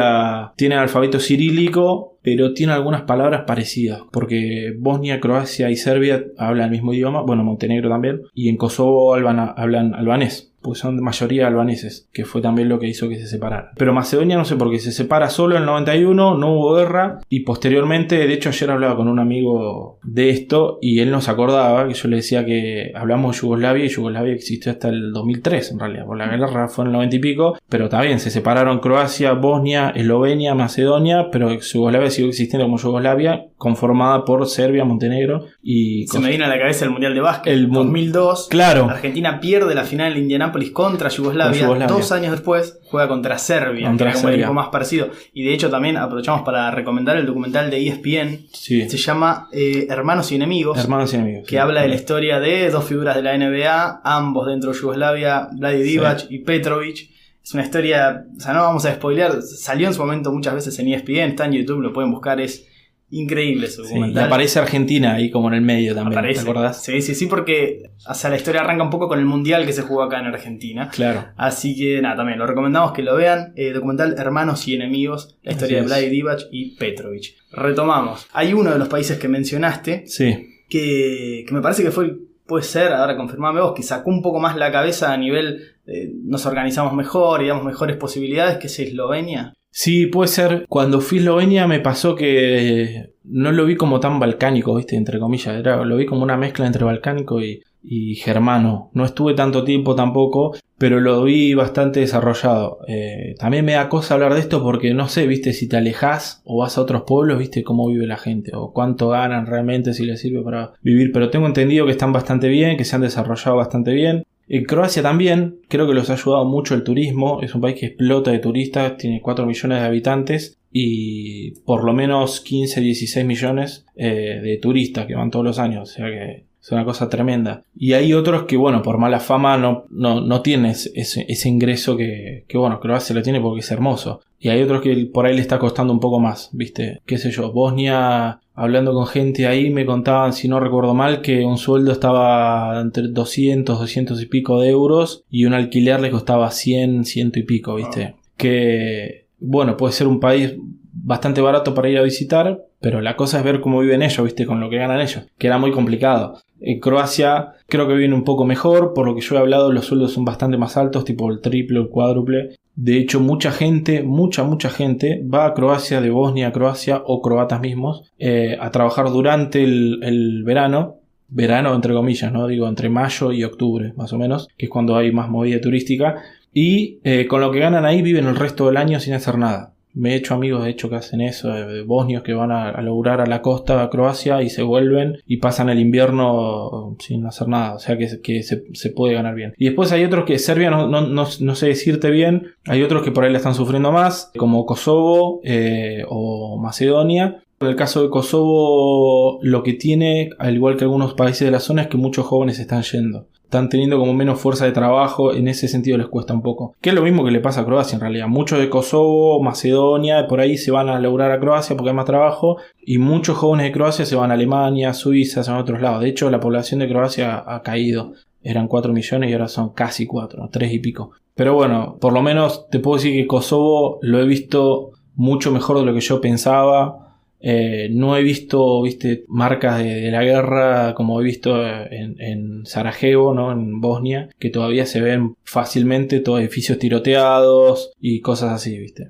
tiene 0.55 0.75
alfabeto 0.75 1.19
cirílico 1.19 2.11
pero 2.23 2.53
tiene 2.53 2.73
algunas 2.73 3.03
palabras 3.03 3.45
parecidas, 3.47 4.01
porque 4.11 4.75
Bosnia, 4.77 5.19
Croacia 5.19 5.69
y 5.71 5.75
Serbia 5.75 6.23
hablan 6.37 6.65
el 6.65 6.71
mismo 6.71 6.93
idioma, 6.93 7.23
bueno, 7.23 7.43
Montenegro 7.43 7.89
también, 7.89 8.21
y 8.33 8.49
en 8.49 8.57
Kosovo 8.57 9.15
hablan, 9.15 9.39
hablan 9.39 9.95
albanés 9.95 10.50
pues 10.61 10.79
son 10.79 10.97
de 10.97 11.01
mayoría 11.01 11.47
albaneses, 11.47 12.07
que 12.13 12.25
fue 12.25 12.41
también 12.41 12.69
lo 12.69 12.79
que 12.79 12.87
hizo 12.87 13.09
que 13.09 13.19
se 13.19 13.27
separara. 13.27 13.71
Pero 13.77 13.93
Macedonia 13.93 14.37
no 14.37 14.45
sé 14.45 14.55
por 14.55 14.69
qué 14.69 14.79
se 14.79 14.91
separa 14.91 15.29
solo 15.29 15.55
en 15.55 15.61
el 15.61 15.65
91, 15.65 16.37
no 16.37 16.53
hubo 16.53 16.75
guerra 16.75 17.19
y 17.29 17.41
posteriormente, 17.41 18.15
de 18.15 18.33
hecho 18.33 18.49
ayer 18.49 18.69
hablaba 18.71 18.95
con 18.95 19.07
un 19.07 19.19
amigo 19.19 19.99
de 20.03 20.29
esto 20.29 20.77
y 20.81 20.99
él 20.99 21.11
nos 21.11 21.29
acordaba 21.29 21.87
que 21.87 21.93
yo 21.93 22.07
le 22.07 22.17
decía 22.17 22.45
que 22.45 22.91
hablamos 22.95 23.35
de 23.35 23.41
Yugoslavia 23.41 23.85
y 23.85 23.89
Yugoslavia 23.89 24.33
existió 24.33 24.71
hasta 24.71 24.89
el 24.89 25.11
2003 25.11 25.71
en 25.71 25.79
realidad, 25.79 26.05
por 26.05 26.17
la 26.17 26.27
guerra 26.27 26.67
fue 26.67 26.83
en 26.85 26.87
el 26.89 26.93
90 26.93 27.15
y 27.15 27.19
pico, 27.19 27.57
pero 27.69 27.89
también 27.89 28.19
se 28.19 28.29
separaron 28.29 28.79
Croacia, 28.79 29.33
Bosnia, 29.33 29.91
Eslovenia, 29.95 30.55
Macedonia, 30.55 31.29
pero 31.31 31.57
Yugoslavia 31.59 32.09
siguió 32.09 32.29
existiendo 32.29 32.65
como 32.65 32.77
Yugoslavia 32.77 33.45
conformada 33.61 34.25
por 34.25 34.47
Serbia, 34.47 34.83
Montenegro 34.83 35.45
y... 35.61 36.07
Se 36.07 36.17
me 36.19 36.29
vino 36.31 36.45
a 36.45 36.47
la 36.47 36.57
cabeza 36.57 36.83
el 36.85 36.89
Mundial 36.89 37.13
de 37.13 37.21
Básquet. 37.21 37.53
El 37.53 37.59
El 37.59 37.67
mun- 37.67 37.85
2002. 37.85 38.47
Claro. 38.49 38.89
Argentina 38.89 39.39
pierde 39.39 39.75
la 39.75 39.83
final 39.83 40.13
en 40.13 40.23
Indianápolis 40.23 40.71
contra 40.71 41.09
Yugoslavia. 41.09 41.67
Dos 41.87 42.11
años 42.11 42.31
después 42.31 42.79
juega 42.85 43.07
contra 43.07 43.37
Serbia, 43.37 43.85
Contra 43.85 44.07
que 44.07 44.11
era 44.13 44.19
Serbia. 44.19 44.37
equipo 44.37 44.53
más 44.55 44.69
parecido. 44.69 45.09
Y 45.35 45.43
de 45.43 45.53
hecho 45.53 45.69
también 45.69 45.97
aprovechamos 45.97 46.41
para 46.41 46.71
recomendar 46.71 47.17
el 47.17 47.27
documental 47.27 47.69
de 47.69 47.87
ESPN. 47.87 48.47
Sí. 48.51 48.89
Se 48.89 48.97
llama 48.97 49.47
eh, 49.51 49.85
Hermanos 49.89 50.31
y 50.31 50.35
Enemigos. 50.37 50.79
Hermanos 50.79 51.13
y 51.13 51.17
enemigos. 51.17 51.47
que 51.47 51.59
habla 51.59 51.83
de 51.83 51.89
la 51.89 51.95
historia 51.95 52.39
de 52.39 52.71
dos 52.71 52.83
figuras 52.85 53.15
de 53.15 53.21
la 53.21 53.37
NBA, 53.37 54.01
ambos 54.03 54.47
dentro 54.47 54.71
de 54.71 54.79
Yugoslavia, 54.79 55.49
Vladi 55.53 55.83
Divac 55.83 56.25
y 56.31 56.39
Petrovic. 56.39 57.11
Es 57.43 57.53
una 57.53 57.63
historia, 57.63 58.25
o 58.35 58.39
sea, 58.39 58.53
no 58.53 58.61
vamos 58.63 58.85
a 58.85 58.93
spoilear, 58.93 59.41
salió 59.41 59.87
en 59.87 59.93
su 59.93 60.01
momento 60.01 60.31
muchas 60.31 60.53
veces 60.55 60.77
en 60.79 60.87
ESPN, 60.89 61.29
está 61.31 61.45
en 61.45 61.53
YouTube, 61.53 61.81
lo 61.81 61.91
pueden 61.93 62.11
buscar, 62.11 62.39
es 62.39 62.67
increíble 63.11 63.67
su 63.67 63.83
Sí, 63.85 63.93
y 63.97 64.17
aparece 64.17 64.59
Argentina 64.59 65.13
ahí 65.15 65.29
como 65.29 65.49
en 65.49 65.55
el 65.55 65.61
medio 65.61 65.93
también, 65.93 66.17
Aparece. 66.17 66.43
¿te 66.43 66.49
acordás? 66.49 66.81
Sí, 66.83 67.01
sí, 67.01 67.13
sí, 67.13 67.25
porque 67.27 67.91
o 68.07 68.13
sea, 68.13 68.29
la 68.29 68.37
historia 68.37 68.61
arranca 68.61 68.83
un 68.83 68.89
poco 68.89 69.07
con 69.07 69.19
el 69.19 69.25
mundial 69.25 69.65
que 69.65 69.73
se 69.73 69.81
jugó 69.83 70.03
acá 70.03 70.19
en 70.19 70.25
Argentina. 70.27 70.89
Claro. 70.89 71.25
Así 71.37 71.75
que 71.75 72.01
nada, 72.01 72.15
también 72.15 72.39
lo 72.39 72.47
recomendamos 72.47 72.93
que 72.93 73.01
lo 73.03 73.15
vean. 73.15 73.53
Eh, 73.55 73.71
documental 73.73 74.15
Hermanos 74.17 74.67
y 74.67 74.75
Enemigos, 74.75 75.37
la 75.43 75.51
historia 75.51 75.77
de 75.77 75.81
es. 75.83 75.87
Vladi 75.87 76.09
Divac 76.09 76.39
y 76.51 76.75
Petrovic. 76.77 77.35
Retomamos. 77.51 78.27
Hay 78.33 78.53
uno 78.53 78.71
de 78.71 78.79
los 78.79 78.87
países 78.87 79.19
que 79.19 79.27
mencionaste, 79.27 80.03
Sí. 80.07 80.63
que, 80.69 81.43
que 81.47 81.53
me 81.53 81.61
parece 81.61 81.83
que 81.83 81.91
fue, 81.91 82.05
el- 82.05 82.19
puede 82.47 82.63
ser, 82.63 82.91
ahora 82.93 83.15
confirmame 83.15 83.61
vos, 83.61 83.73
que 83.75 83.83
sacó 83.83 84.09
un 84.09 84.21
poco 84.21 84.39
más 84.39 84.55
la 84.57 84.71
cabeza 84.71 85.13
a 85.13 85.17
nivel, 85.17 85.61
eh, 85.85 86.11
nos 86.23 86.45
organizamos 86.45 86.93
mejor 86.93 87.41
y 87.43 87.47
damos 87.47 87.63
mejores 87.65 87.97
posibilidades, 87.97 88.57
que 88.57 88.67
es 88.67 88.79
Eslovenia. 88.79 89.53
Sí, 89.71 90.05
puede 90.05 90.27
ser. 90.27 90.65
Cuando 90.67 91.01
fui 91.01 91.17
a 91.17 91.21
Eslovenia 91.21 91.65
me 91.65 91.79
pasó 91.79 92.15
que 92.15 93.13
no 93.23 93.51
lo 93.51 93.65
vi 93.65 93.75
como 93.75 93.99
tan 93.99 94.19
balcánico, 94.19 94.75
¿viste? 94.75 94.97
Entre 94.97 95.17
comillas. 95.19 95.55
Era, 95.57 95.83
lo 95.83 95.95
vi 95.95 96.05
como 96.05 96.23
una 96.23 96.37
mezcla 96.37 96.67
entre 96.67 96.83
balcánico 96.83 97.41
y, 97.41 97.63
y 97.83 98.15
germano. 98.15 98.91
No 98.93 99.05
estuve 99.05 99.33
tanto 99.33 99.63
tiempo 99.63 99.95
tampoco, 99.95 100.55
pero 100.77 100.99
lo 100.99 101.23
vi 101.23 101.53
bastante 101.53 102.01
desarrollado. 102.01 102.79
Eh, 102.87 103.35
también 103.39 103.63
me 103.65 103.73
da 103.73 103.87
cosa 103.87 104.15
hablar 104.15 104.33
de 104.33 104.39
esto 104.41 104.61
porque 104.61 104.93
no 104.93 105.07
sé, 105.07 105.25
¿viste? 105.27 105.53
Si 105.53 105.69
te 105.69 105.77
alejas 105.77 106.41
o 106.43 106.59
vas 106.59 106.77
a 106.77 106.81
otros 106.81 107.03
pueblos, 107.03 107.39
¿viste? 107.39 107.63
Cómo 107.63 107.87
vive 107.87 108.07
la 108.07 108.17
gente 108.17 108.51
o 108.53 108.73
cuánto 108.73 109.09
ganan 109.09 109.45
realmente, 109.45 109.93
si 109.93 110.05
les 110.05 110.19
sirve 110.19 110.41
para 110.41 110.73
vivir. 110.81 111.11
Pero 111.11 111.29
tengo 111.29 111.47
entendido 111.47 111.85
que 111.85 111.91
están 111.91 112.11
bastante 112.11 112.47
bien, 112.49 112.77
que 112.77 112.85
se 112.85 112.95
han 112.95 113.03
desarrollado 113.03 113.57
bastante 113.57 113.93
bien. 113.93 114.23
En 114.53 114.65
Croacia 114.65 115.01
también, 115.01 115.61
creo 115.69 115.87
que 115.87 115.93
los 115.93 116.09
ha 116.09 116.13
ayudado 116.15 116.43
mucho 116.43 116.75
el 116.75 116.83
turismo. 116.83 117.39
Es 117.41 117.55
un 117.55 117.61
país 117.61 117.79
que 117.79 117.85
explota 117.85 118.31
de 118.31 118.39
turistas, 118.39 118.97
tiene 118.97 119.21
4 119.21 119.45
millones 119.45 119.79
de 119.79 119.85
habitantes 119.85 120.57
y 120.73 121.51
por 121.61 121.85
lo 121.85 121.93
menos 121.93 122.41
15, 122.41 122.81
16 122.81 123.25
millones 123.25 123.85
eh, 123.95 124.41
de 124.43 124.57
turistas 124.57 125.05
que 125.05 125.15
van 125.15 125.31
todos 125.31 125.45
los 125.45 125.57
años. 125.57 125.89
O 125.89 125.93
sea 125.93 126.07
que 126.07 126.43
es 126.61 126.69
una 126.69 126.83
cosa 126.83 127.07
tremenda. 127.07 127.63
Y 127.77 127.93
hay 127.93 128.13
otros 128.13 128.43
que, 128.43 128.57
bueno, 128.57 128.81
por 128.81 128.97
mala 128.97 129.21
fama 129.21 129.57
no, 129.57 129.85
no, 129.89 130.19
no 130.19 130.41
tienes 130.41 130.91
ese, 130.95 131.25
ese 131.29 131.47
ingreso 131.47 131.95
que, 131.95 132.43
que, 132.49 132.57
bueno, 132.57 132.81
Croacia 132.81 133.15
lo 133.15 133.21
tiene 133.21 133.39
porque 133.39 133.61
es 133.61 133.71
hermoso. 133.71 134.19
Y 134.37 134.49
hay 134.49 134.61
otros 134.61 134.81
que 134.81 134.93
por 135.13 135.25
ahí 135.25 135.33
le 135.33 135.41
está 135.41 135.59
costando 135.59 135.93
un 135.93 136.01
poco 136.01 136.19
más, 136.19 136.49
¿viste? 136.51 136.99
Qué 137.05 137.17
sé 137.17 137.31
yo, 137.31 137.53
Bosnia, 137.53 138.40
hablando 138.53 138.93
con 138.93 139.07
gente 139.07 139.47
ahí, 139.47 139.69
me 139.69 139.85
contaban, 139.85 140.33
si 140.33 140.47
no 140.47 140.59
recuerdo 140.59 140.93
mal, 140.93 141.21
que 141.21 141.43
un 141.45 141.57
sueldo 141.57 141.91
estaba 141.91 142.79
entre 142.81 143.07
200, 143.07 143.79
200 143.79 144.21
y 144.21 144.25
pico 144.25 144.59
de 144.59 144.69
euros 144.69 145.23
y 145.29 145.45
un 145.45 145.53
alquiler 145.53 145.99
le 145.99 146.11
costaba 146.11 146.51
100, 146.51 147.05
100 147.05 147.31
y 147.35 147.43
pico, 147.43 147.75
¿viste? 147.75 148.15
Que, 148.37 149.25
bueno, 149.39 149.77
puede 149.77 149.93
ser 149.93 150.07
un 150.07 150.19
país 150.19 150.55
bastante 151.03 151.41
barato 151.41 151.73
para 151.73 151.89
ir 151.89 151.97
a 151.97 152.03
visitar, 152.03 152.65
pero 152.79 153.01
la 153.01 153.15
cosa 153.15 153.39
es 153.39 153.43
ver 153.43 153.61
cómo 153.61 153.79
viven 153.79 154.01
ellos, 154.01 154.23
¿viste? 154.23 154.45
Con 154.45 154.59
lo 154.59 154.69
que 154.69 154.77
ganan 154.77 154.99
ellos, 154.99 155.25
que 155.37 155.47
era 155.47 155.57
muy 155.57 155.71
complicado. 155.71 156.39
En 156.59 156.79
Croacia 156.79 157.53
creo 157.67 157.87
que 157.87 157.95
viven 157.95 158.13
un 158.13 158.23
poco 158.23 158.45
mejor, 158.45 158.93
por 158.93 159.07
lo 159.07 159.15
que 159.15 159.21
yo 159.21 159.35
he 159.35 159.39
hablado 159.39 159.71
los 159.71 159.85
sueldos 159.85 160.13
son 160.13 160.25
bastante 160.25 160.57
más 160.57 160.77
altos, 160.77 161.05
tipo 161.05 161.29
el 161.31 161.41
triple 161.41 161.79
o 161.79 161.81
el 161.83 161.89
cuádruple. 161.89 162.55
De 162.75 162.97
hecho, 162.97 163.19
mucha 163.19 163.51
gente, 163.51 164.03
mucha, 164.03 164.43
mucha 164.43 164.69
gente 164.69 165.23
va 165.23 165.45
a 165.45 165.53
Croacia, 165.53 166.01
de 166.01 166.09
Bosnia 166.09 166.49
a 166.49 166.51
Croacia 166.51 167.01
o 167.05 167.21
croatas 167.21 167.61
mismos, 167.61 168.11
eh, 168.19 168.57
a 168.59 168.71
trabajar 168.71 169.09
durante 169.11 169.63
el, 169.63 170.43
verano. 170.45 170.97
Verano 171.33 171.73
entre 171.73 171.93
comillas, 171.93 172.31
¿no? 172.31 172.45
Digo, 172.47 172.67
entre 172.67 172.89
mayo 172.89 173.31
y 173.31 173.43
octubre, 173.45 173.93
más 173.95 174.11
o 174.11 174.17
menos, 174.17 174.49
que 174.57 174.65
es 174.65 174.69
cuando 174.69 174.97
hay 174.97 175.11
más 175.11 175.29
movida 175.29 175.61
turística. 175.61 176.21
Y 176.53 176.99
eh, 177.05 177.25
con 177.27 177.39
lo 177.39 177.51
que 177.51 177.59
ganan 177.59 177.85
ahí 177.85 178.01
viven 178.01 178.25
el 178.27 178.35
resto 178.35 178.67
del 178.67 178.77
año 178.77 178.99
sin 178.99 179.13
hacer 179.13 179.37
nada. 179.37 179.73
Me 179.93 180.13
he 180.13 180.15
hecho 180.15 180.33
amigos, 180.33 180.63
de 180.63 180.69
hecho, 180.69 180.89
que 180.89 180.95
hacen 180.95 181.21
eso, 181.21 181.49
de, 181.49 181.83
bosnios 181.83 182.23
que 182.23 182.33
van 182.33 182.51
a, 182.51 182.69
a 182.69 182.81
laburar 182.81 183.21
a 183.21 183.25
la 183.25 183.41
costa, 183.41 183.83
a 183.83 183.89
Croacia, 183.89 184.41
y 184.41 184.49
se 184.49 184.63
vuelven 184.63 185.17
y 185.25 185.37
pasan 185.37 185.69
el 185.69 185.79
invierno 185.79 186.95
sin 186.99 187.25
hacer 187.25 187.47
nada. 187.47 187.75
O 187.75 187.79
sea 187.79 187.97
que, 187.97 188.21
que 188.21 188.43
se, 188.43 188.63
se 188.73 188.89
puede 188.91 189.13
ganar 189.13 189.35
bien. 189.35 189.53
Y 189.57 189.65
después 189.65 189.91
hay 189.91 190.03
otros 190.03 190.25
que 190.25 190.39
Serbia 190.39 190.69
no, 190.69 190.87
no, 190.87 191.01
no, 191.01 191.27
no 191.39 191.55
sé 191.55 191.67
decirte 191.67 192.09
bien. 192.09 192.53
Hay 192.65 192.83
otros 192.83 193.03
que 193.03 193.11
por 193.11 193.23
ahí 193.23 193.31
la 193.31 193.37
están 193.37 193.55
sufriendo 193.55 193.91
más, 193.91 194.31
como 194.37 194.65
Kosovo 194.65 195.41
eh, 195.43 196.03
o 196.07 196.59
Macedonia. 196.61 197.43
En 197.61 197.67
el 197.67 197.75
caso 197.75 198.01
de 198.01 198.09
Kosovo, 198.09 199.39
lo 199.43 199.61
que 199.61 199.73
tiene, 199.73 200.31
al 200.39 200.55
igual 200.55 200.77
que 200.77 200.83
algunos 200.83 201.13
países 201.13 201.45
de 201.45 201.51
la 201.51 201.59
zona, 201.59 201.83
es 201.83 201.87
que 201.89 201.97
muchos 201.97 202.25
jóvenes 202.25 202.59
están 202.59 202.81
yendo. 202.81 203.27
Están 203.43 203.69
teniendo 203.69 203.99
como 203.99 204.13
menos 204.13 204.39
fuerza 204.39 204.65
de 204.65 204.71
trabajo, 204.71 205.33
en 205.33 205.47
ese 205.47 205.67
sentido 205.67 205.97
les 205.97 206.07
cuesta 206.07 206.33
un 206.33 206.41
poco. 206.41 206.73
Que 206.81 206.89
es 206.89 206.95
lo 206.95 207.01
mismo 207.01 207.23
que 207.23 207.31
le 207.31 207.41
pasa 207.41 207.61
a 207.61 207.65
Croacia 207.65 207.95
en 207.95 208.01
realidad. 208.01 208.27
Muchos 208.27 208.59
de 208.59 208.69
Kosovo, 208.69 209.43
Macedonia, 209.43 210.25
por 210.27 210.39
ahí 210.39 210.57
se 210.57 210.71
van 210.71 210.89
a 210.89 210.99
laburar 210.99 211.31
a 211.31 211.39
Croacia 211.39 211.75
porque 211.75 211.89
hay 211.89 211.95
más 211.95 212.05
trabajo. 212.05 212.57
Y 212.79 212.97
muchos 212.97 213.37
jóvenes 213.37 213.65
de 213.65 213.73
Croacia 213.73 214.05
se 214.05 214.15
van 214.15 214.31
a 214.31 214.35
Alemania, 214.35 214.93
Suiza, 214.93 215.43
se 215.43 215.51
van 215.51 215.59
a 215.59 215.63
otros 215.63 215.81
lados. 215.81 216.01
De 216.01 216.09
hecho, 216.09 216.31
la 216.31 216.39
población 216.39 216.79
de 216.79 216.87
Croacia 216.87 217.43
ha 217.45 217.61
caído. 217.61 218.13
Eran 218.41 218.67
4 218.67 218.93
millones 218.93 219.29
y 219.29 219.33
ahora 219.33 219.49
son 219.49 219.73
casi 219.73 220.07
4, 220.07 220.49
3 220.51 220.73
y 220.73 220.79
pico. 220.79 221.11
Pero 221.35 221.53
bueno, 221.53 221.97
por 221.99 222.13
lo 222.13 222.21
menos 222.21 222.69
te 222.69 222.79
puedo 222.79 222.97
decir 222.97 223.13
que 223.13 223.27
Kosovo 223.27 223.99
lo 224.01 224.19
he 224.19 224.25
visto 224.25 224.91
mucho 225.15 225.51
mejor 225.51 225.77
de 225.77 225.85
lo 225.85 225.93
que 225.93 225.99
yo 225.99 226.21
pensaba. 226.21 227.10
Eh, 227.43 227.89
no 227.91 228.15
he 228.15 228.21
visto, 228.21 228.83
viste, 228.83 229.23
marcas 229.27 229.79
de, 229.79 230.01
de 230.01 230.11
la 230.11 230.23
guerra 230.23 230.93
como 230.93 231.19
he 231.19 231.23
visto 231.23 231.65
en, 231.65 232.15
en, 232.19 232.65
Sarajevo, 232.65 233.33
¿no? 233.33 233.51
En 233.51 233.81
Bosnia, 233.81 234.29
que 234.37 234.51
todavía 234.51 234.85
se 234.85 235.01
ven 235.01 235.35
fácilmente 235.43 236.19
todos 236.19 236.41
edificios 236.41 236.77
tiroteados 236.77 237.93
y 237.99 238.21
cosas 238.21 238.51
así, 238.51 238.77
viste. 238.77 239.09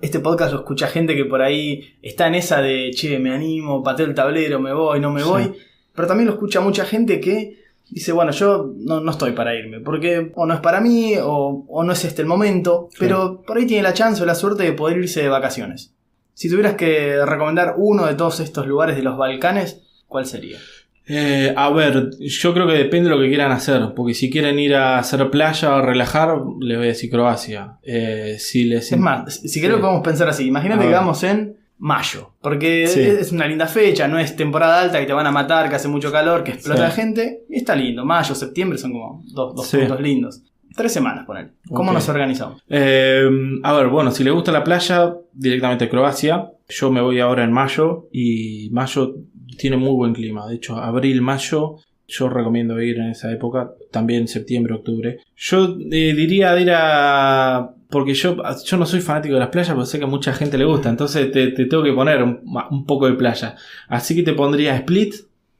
Este 0.00 0.20
podcast 0.20 0.52
lo 0.52 0.60
escucha 0.60 0.88
gente 0.88 1.14
que 1.14 1.24
por 1.24 1.42
ahí 1.42 1.96
está 2.02 2.26
en 2.28 2.36
esa 2.36 2.60
de, 2.62 2.90
che, 2.92 3.18
me 3.18 3.30
animo, 3.30 3.82
pateo 3.82 4.06
el 4.06 4.14
tablero, 4.14 4.58
me 4.58 4.72
voy, 4.72 5.00
no 5.00 5.12
me 5.12 5.22
voy. 5.22 5.52
Pero 5.94 6.08
también 6.08 6.26
lo 6.26 6.34
escucha 6.34 6.60
mucha 6.60 6.84
gente 6.84 7.20
que 7.20 7.57
dice, 7.90 8.12
bueno, 8.12 8.32
yo 8.32 8.72
no, 8.78 9.00
no 9.00 9.10
estoy 9.10 9.32
para 9.32 9.54
irme, 9.54 9.80
porque 9.80 10.30
o 10.34 10.46
no 10.46 10.54
es 10.54 10.60
para 10.60 10.80
mí 10.80 11.14
o, 11.22 11.64
o 11.68 11.84
no 11.84 11.92
es 11.92 12.04
este 12.04 12.22
el 12.22 12.28
momento, 12.28 12.88
pero 12.98 13.42
por 13.46 13.56
ahí 13.58 13.66
tiene 13.66 13.82
la 13.82 13.92
chance 13.94 14.22
o 14.22 14.26
la 14.26 14.34
suerte 14.34 14.62
de 14.64 14.72
poder 14.72 14.98
irse 14.98 15.22
de 15.22 15.28
vacaciones. 15.28 15.94
Si 16.34 16.48
tuvieras 16.48 16.74
que 16.74 17.24
recomendar 17.24 17.74
uno 17.78 18.06
de 18.06 18.14
todos 18.14 18.40
estos 18.40 18.66
lugares 18.66 18.96
de 18.96 19.02
los 19.02 19.16
Balcanes, 19.18 19.82
¿cuál 20.06 20.24
sería? 20.26 20.58
Eh, 21.10 21.54
a 21.56 21.70
ver, 21.70 22.10
yo 22.20 22.52
creo 22.52 22.66
que 22.66 22.74
depende 22.74 23.08
de 23.08 23.16
lo 23.16 23.20
que 23.22 23.28
quieran 23.28 23.50
hacer, 23.50 23.80
porque 23.96 24.12
si 24.14 24.28
quieren 24.30 24.58
ir 24.58 24.74
a 24.74 24.98
hacer 24.98 25.30
playa 25.30 25.74
o 25.76 25.80
relajar, 25.82 26.36
les 26.60 26.76
voy 26.76 26.86
a 26.86 26.88
decir 26.90 27.10
Croacia. 27.10 27.78
Eh, 27.82 28.36
si 28.38 28.64
les... 28.64 28.92
Es 28.92 28.98
más, 28.98 29.36
si 29.40 29.48
Sí. 29.48 29.60
querés 29.62 29.78
podemos 29.78 30.02
pensar 30.02 30.28
así, 30.28 30.46
imagínate 30.46 30.84
que 30.86 30.92
vamos 30.92 31.22
en 31.24 31.56
mayo, 31.78 32.32
porque 32.40 32.86
Sí. 32.88 33.00
es 33.00 33.30
una 33.32 33.46
linda 33.46 33.66
fecha, 33.66 34.08
no 34.08 34.18
es 34.18 34.34
temporada 34.36 34.80
alta 34.82 34.98
que 35.00 35.06
te 35.06 35.12
van 35.12 35.26
a 35.26 35.30
matar, 35.30 35.68
que 35.68 35.76
hace 35.76 35.88
mucho 35.88 36.10
calor, 36.10 36.42
que 36.44 36.52
explota 36.52 36.80
Sí. 36.80 36.82
la 36.88 36.90
gente, 36.90 37.40
y 37.48 37.56
está 37.58 37.74
lindo, 37.76 38.04
mayo, 38.04 38.34
septiembre 38.34 38.78
son 38.78 38.92
como 38.92 39.22
dos, 39.32 39.54
dos 39.54 39.66
Sí. 39.66 39.78
puntos 39.78 40.00
lindos. 40.00 40.42
Tres 40.76 40.92
semanas, 40.92 41.24
poner. 41.26 41.52
¿Cómo 41.70 41.92
nos 41.92 42.08
organizamos? 42.08 42.62
Eh, 42.68 43.28
a 43.64 43.72
ver, 43.72 43.88
bueno, 43.88 44.10
si 44.12 44.22
les 44.22 44.32
gusta 44.32 44.52
la 44.52 44.62
playa, 44.62 45.14
directamente 45.32 45.88
Croacia. 45.88 46.50
Yo 46.68 46.90
me 46.92 47.00
voy 47.00 47.18
ahora 47.20 47.42
en 47.44 47.52
mayo 47.52 48.08
y 48.12 48.68
mayo 48.70 49.14
tiene 49.56 49.76
muy 49.76 49.90
buen 49.94 50.12
clima. 50.14 50.46
De 50.46 50.54
hecho, 50.56 50.76
abril, 50.76 51.20
mayo, 51.22 51.76
yo 52.06 52.28
recomiendo 52.28 52.80
ir 52.80 52.98
en 52.98 53.10
esa 53.10 53.32
época. 53.32 53.70
También 53.90 54.28
septiembre, 54.28 54.74
octubre. 54.74 55.18
Yo 55.36 55.76
eh, 55.90 56.14
diría 56.14 56.52
de 56.52 56.62
ir 56.62 56.70
a... 56.72 57.70
Porque 57.88 58.14
yo, 58.14 58.36
yo 58.64 58.76
no 58.76 58.86
soy 58.86 59.00
fanático 59.00 59.34
de 59.34 59.40
las 59.40 59.48
playas, 59.48 59.70
pero 59.70 59.86
sé 59.86 59.98
que 59.98 60.04
a 60.04 60.08
mucha 60.08 60.32
gente 60.32 60.58
le 60.58 60.64
gusta. 60.64 60.90
Entonces 60.90 61.32
te, 61.32 61.48
te 61.48 61.66
tengo 61.66 61.82
que 61.82 61.92
poner 61.92 62.22
un, 62.22 62.84
poco 62.86 63.06
de 63.06 63.14
playa. 63.14 63.56
Así 63.88 64.14
que 64.14 64.22
te 64.22 64.34
pondría 64.34 64.76
Split, 64.76 65.14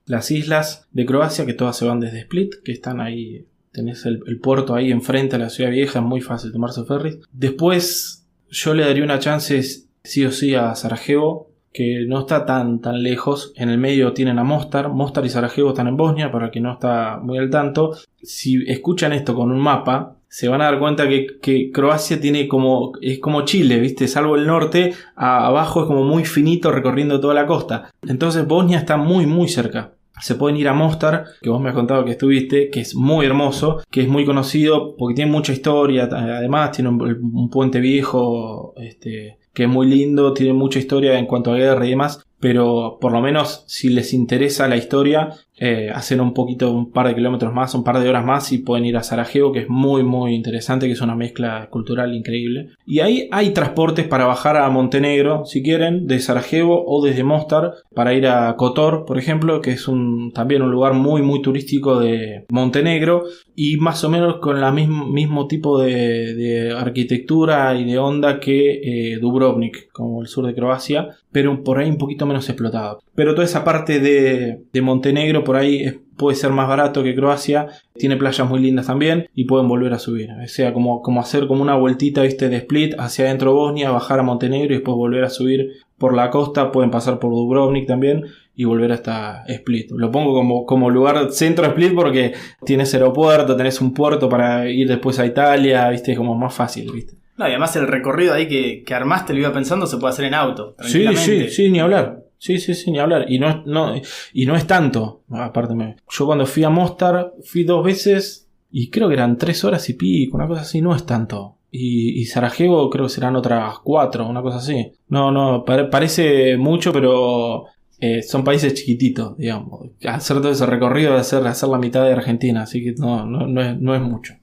las 0.06 0.30
islas 0.30 0.86
de 0.92 1.06
Croacia, 1.06 1.46
que 1.46 1.54
todas 1.54 1.76
se 1.76 1.86
van 1.86 2.00
desde 2.00 2.20
Split, 2.20 2.56
que 2.64 2.72
están 2.72 3.00
ahí 3.00 3.46
Tenés 3.72 4.06
el, 4.06 4.40
puerto 4.40 4.74
ahí 4.74 4.90
enfrente 4.90 5.36
a 5.36 5.38
la 5.38 5.50
ciudad 5.50 5.70
vieja, 5.70 5.98
es 5.98 6.04
muy 6.04 6.20
fácil 6.20 6.52
tomarse 6.52 6.84
ferries. 6.84 7.18
Después, 7.32 8.26
yo 8.50 8.74
le 8.74 8.84
daría 8.84 9.04
una 9.04 9.18
chance 9.18 9.62
sí 10.02 10.24
o 10.24 10.32
sí 10.32 10.54
a 10.54 10.74
Sarajevo, 10.74 11.50
que 11.72 12.06
no 12.08 12.20
está 12.20 12.46
tan, 12.46 12.80
tan 12.80 13.02
lejos. 13.02 13.52
En 13.56 13.68
el 13.68 13.78
medio 13.78 14.14
tienen 14.14 14.38
a 14.38 14.44
Mostar. 14.44 14.88
Mostar 14.88 15.26
y 15.26 15.28
Sarajevo 15.28 15.68
están 15.68 15.86
en 15.86 15.96
Bosnia, 15.96 16.32
para 16.32 16.46
el 16.46 16.50
que 16.50 16.60
no 16.60 16.72
está 16.72 17.20
muy 17.22 17.38
al 17.38 17.50
tanto. 17.50 17.96
Si 18.22 18.64
escuchan 18.66 19.12
esto 19.12 19.34
con 19.34 19.52
un 19.52 19.60
mapa, 19.60 20.16
se 20.28 20.48
van 20.48 20.60
a 20.60 20.64
dar 20.64 20.78
cuenta 20.78 21.08
que, 21.08 21.70
Croacia 21.72 22.20
tiene 22.20 22.48
como, 22.48 22.92
es 23.00 23.18
como 23.18 23.42
Chile, 23.42 23.78
¿viste? 23.80 24.08
Salvo 24.08 24.36
el 24.36 24.46
norte, 24.46 24.92
abajo 25.16 25.82
es 25.82 25.86
como 25.86 26.04
muy 26.04 26.24
finito 26.24 26.70
recorriendo 26.70 27.20
toda 27.20 27.34
la 27.34 27.46
costa. 27.46 27.90
Entonces 28.06 28.46
Bosnia 28.46 28.78
está 28.78 28.96
muy, 28.96 29.26
muy 29.26 29.48
cerca. 29.48 29.94
Se 30.20 30.34
pueden 30.34 30.56
ir 30.56 30.68
a 30.68 30.74
Mostar, 30.74 31.26
que 31.40 31.48
vos 31.48 31.60
me 31.60 31.68
has 31.68 31.74
contado 31.76 32.04
que 32.04 32.10
estuviste, 32.10 32.70
que 32.70 32.80
es 32.80 32.94
muy 32.94 33.24
hermoso, 33.24 33.82
que 33.88 34.02
es 34.02 34.08
muy 34.08 34.24
conocido 34.24 34.96
porque 34.96 35.14
tiene 35.14 35.30
mucha 35.30 35.52
historia, 35.52 36.08
además 36.10 36.72
tiene 36.72 36.90
un, 36.90 37.00
un 37.00 37.50
puente 37.50 37.78
viejo, 37.78 38.74
este, 38.78 39.38
que 39.54 39.64
es 39.64 39.68
muy 39.68 39.86
lindo, 39.86 40.34
tiene 40.34 40.52
mucha 40.52 40.78
historia 40.78 41.18
en 41.18 41.26
cuanto 41.26 41.52
a 41.52 41.56
guerra 41.56 41.86
y 41.86 41.90
demás, 41.90 42.24
pero 42.40 42.98
por 43.00 43.12
lo 43.12 43.20
menos 43.20 43.64
si 43.66 43.88
les 43.88 44.12
interesa 44.12 44.68
la 44.68 44.76
historia, 44.76 45.30
eh, 45.60 45.90
hacen 45.92 46.20
un 46.20 46.34
poquito, 46.34 46.72
un 46.72 46.90
par 46.92 47.08
de 47.08 47.14
kilómetros 47.14 47.52
más, 47.52 47.74
un 47.74 47.84
par 47.84 47.98
de 47.98 48.08
horas 48.08 48.24
más 48.24 48.52
y 48.52 48.58
pueden 48.58 48.84
ir 48.84 48.96
a 48.96 49.02
Sarajevo, 49.02 49.52
que 49.52 49.60
es 49.60 49.68
muy 49.68 50.02
muy 50.02 50.34
interesante, 50.34 50.86
que 50.86 50.92
es 50.92 51.00
una 51.00 51.16
mezcla 51.16 51.68
cultural 51.70 52.14
increíble. 52.14 52.70
Y 52.86 53.00
ahí 53.00 53.28
hay 53.32 53.50
transportes 53.50 54.06
para 54.06 54.26
bajar 54.26 54.56
a 54.56 54.68
Montenegro, 54.70 55.44
si 55.44 55.62
quieren, 55.62 56.06
de 56.06 56.20
Sarajevo 56.20 56.84
o 56.86 57.04
desde 57.04 57.24
Mostar, 57.24 57.72
para 57.94 58.14
ir 58.14 58.26
a 58.26 58.54
Kotor, 58.56 59.04
por 59.04 59.18
ejemplo, 59.18 59.60
que 59.60 59.72
es 59.72 59.88
un, 59.88 60.32
también 60.32 60.62
un 60.62 60.70
lugar 60.70 60.94
muy 60.94 61.22
muy 61.22 61.42
turístico 61.42 61.98
de 61.98 62.44
Montenegro 62.50 63.24
y 63.60 63.76
más 63.76 64.04
o 64.04 64.08
menos 64.08 64.36
con 64.36 64.56
el 64.56 64.72
mismo, 64.72 65.08
mismo 65.08 65.48
tipo 65.48 65.80
de, 65.80 66.72
arquitectura 66.78 67.74
y 67.74 67.84
de 67.84 67.98
onda 67.98 68.38
que 68.38 69.14
eh, 69.14 69.18
Dubrovnik, 69.18 69.90
como 69.90 70.22
el 70.22 70.28
sur 70.28 70.46
de 70.46 70.54
Croacia, 70.54 71.08
pero 71.32 71.64
por 71.64 71.80
ahí 71.80 71.90
un 71.90 71.98
poquito 71.98 72.24
menos 72.24 72.48
explotado. 72.48 73.02
Pero 73.16 73.34
toda 73.34 73.44
esa 73.44 73.64
parte 73.64 73.98
de, 73.98 74.80
Montenegro 74.80 75.42
por 75.42 75.56
ahí 75.56 76.02
puede 76.16 76.36
ser 76.36 76.52
más 76.52 76.68
barato 76.68 77.02
que 77.02 77.16
Croacia, 77.16 77.66
tiene 77.94 78.16
playas 78.16 78.48
muy 78.48 78.60
lindas 78.60 78.86
también 78.86 79.26
y 79.34 79.44
pueden 79.46 79.66
volver 79.66 79.92
a 79.92 79.98
subir. 79.98 80.30
O 80.30 80.46
sea, 80.46 80.72
como, 80.72 81.02
como 81.02 81.20
hacer 81.20 81.48
como 81.48 81.60
una 81.60 81.74
vueltita, 81.74 82.22
viste, 82.22 82.48
de 82.48 82.58
split 82.58 82.94
hacia 82.96 83.24
adentro 83.24 83.50
de 83.50 83.56
Bosnia, 83.56 83.90
bajar 83.90 84.20
a 84.20 84.22
Montenegro 84.22 84.72
y 84.72 84.76
después 84.76 84.96
volver 84.96 85.24
a 85.24 85.30
subir 85.30 85.72
por 85.98 86.14
la 86.14 86.30
costa, 86.30 86.70
pueden 86.70 86.92
pasar 86.92 87.18
por 87.18 87.32
Dubrovnik 87.32 87.88
también 87.88 88.22
y 88.60 88.64
volver 88.64 88.90
hasta 88.90 89.44
Split. 89.46 89.92
Lo 89.92 90.10
pongo 90.10 90.34
como, 90.34 90.66
como 90.66 90.90
lugar 90.90 91.30
centro 91.30 91.62
de 91.64 91.70
Split 91.70 91.94
porque 91.94 92.32
tienes 92.66 92.92
aeropuerto, 92.92 93.54
tenés 93.54 93.80
un 93.80 93.94
puerto 93.94 94.28
para 94.28 94.68
ir 94.68 94.88
después 94.88 95.18
a 95.20 95.26
Italia, 95.26 95.88
viste, 95.90 96.10
es 96.10 96.18
como 96.18 96.34
más 96.34 96.52
fácil, 96.52 96.90
viste. 96.92 97.14
No, 97.36 97.46
y 97.46 97.50
además 97.50 97.76
el 97.76 97.86
recorrido 97.86 98.34
ahí 98.34 98.48
que, 98.48 98.82
que 98.84 98.94
armaste, 98.94 99.32
lo 99.32 99.38
iba 99.38 99.52
pensando, 99.52 99.86
se 99.86 99.96
puede 99.98 100.12
hacer 100.12 100.24
en 100.24 100.34
auto. 100.34 100.74
Sí, 100.80 101.06
sí, 101.16 101.48
sí, 101.50 101.70
ni 101.70 101.78
hablar. 101.78 102.24
Sí, 102.36 102.58
sí, 102.58 102.74
sí, 102.74 102.90
ni 102.90 102.98
hablar. 102.98 103.26
Y 103.28 103.38
no, 103.38 103.48
es- 103.48 103.56
no, 103.66 103.94
y 104.32 104.46
no 104.46 104.56
es 104.56 104.66
tanto. 104.66 105.22
Aparte, 105.30 105.74
yo 106.10 106.26
cuando 106.26 106.44
fui 106.44 106.64
a 106.64 106.70
Mostar, 106.70 107.34
fui 107.44 107.62
dos 107.62 107.84
veces 107.84 108.48
y 108.72 108.90
creo 108.90 109.06
que 109.06 109.14
eran 109.14 109.38
tres 109.38 109.62
horas 109.62 109.88
y 109.88 109.94
pico, 109.94 110.36
una 110.36 110.48
cosa 110.48 110.62
así, 110.62 110.82
no 110.82 110.96
es 110.96 111.06
tanto. 111.06 111.54
Y, 111.70 112.18
y 112.20 112.24
Sarajevo 112.24 112.90
creo 112.90 113.04
que 113.04 113.10
serán 113.10 113.36
otras 113.36 113.78
cuatro, 113.84 114.26
una 114.26 114.42
cosa 114.42 114.56
así. 114.56 114.90
No, 115.08 115.30
no, 115.30 115.64
pare- 115.64 115.84
parece 115.84 116.56
mucho, 116.56 116.92
pero 116.92 117.66
eh, 118.00 118.22
son 118.22 118.44
países 118.44 118.74
chiquititos, 118.74 119.36
digamos. 119.36 119.90
Hacer 120.06 120.38
todo 120.38 120.50
ese 120.50 120.66
recorrido 120.66 121.14
de 121.14 121.20
hacer, 121.20 121.46
hacer 121.46 121.68
la 121.68 121.78
mitad 121.78 122.04
de 122.04 122.12
Argentina, 122.12 122.62
así 122.62 122.82
que 122.82 122.94
no, 122.98 123.26
no, 123.26 123.46
no, 123.46 123.60
es, 123.62 123.78
no 123.80 123.94
es 123.94 124.00
mucho. 124.00 124.34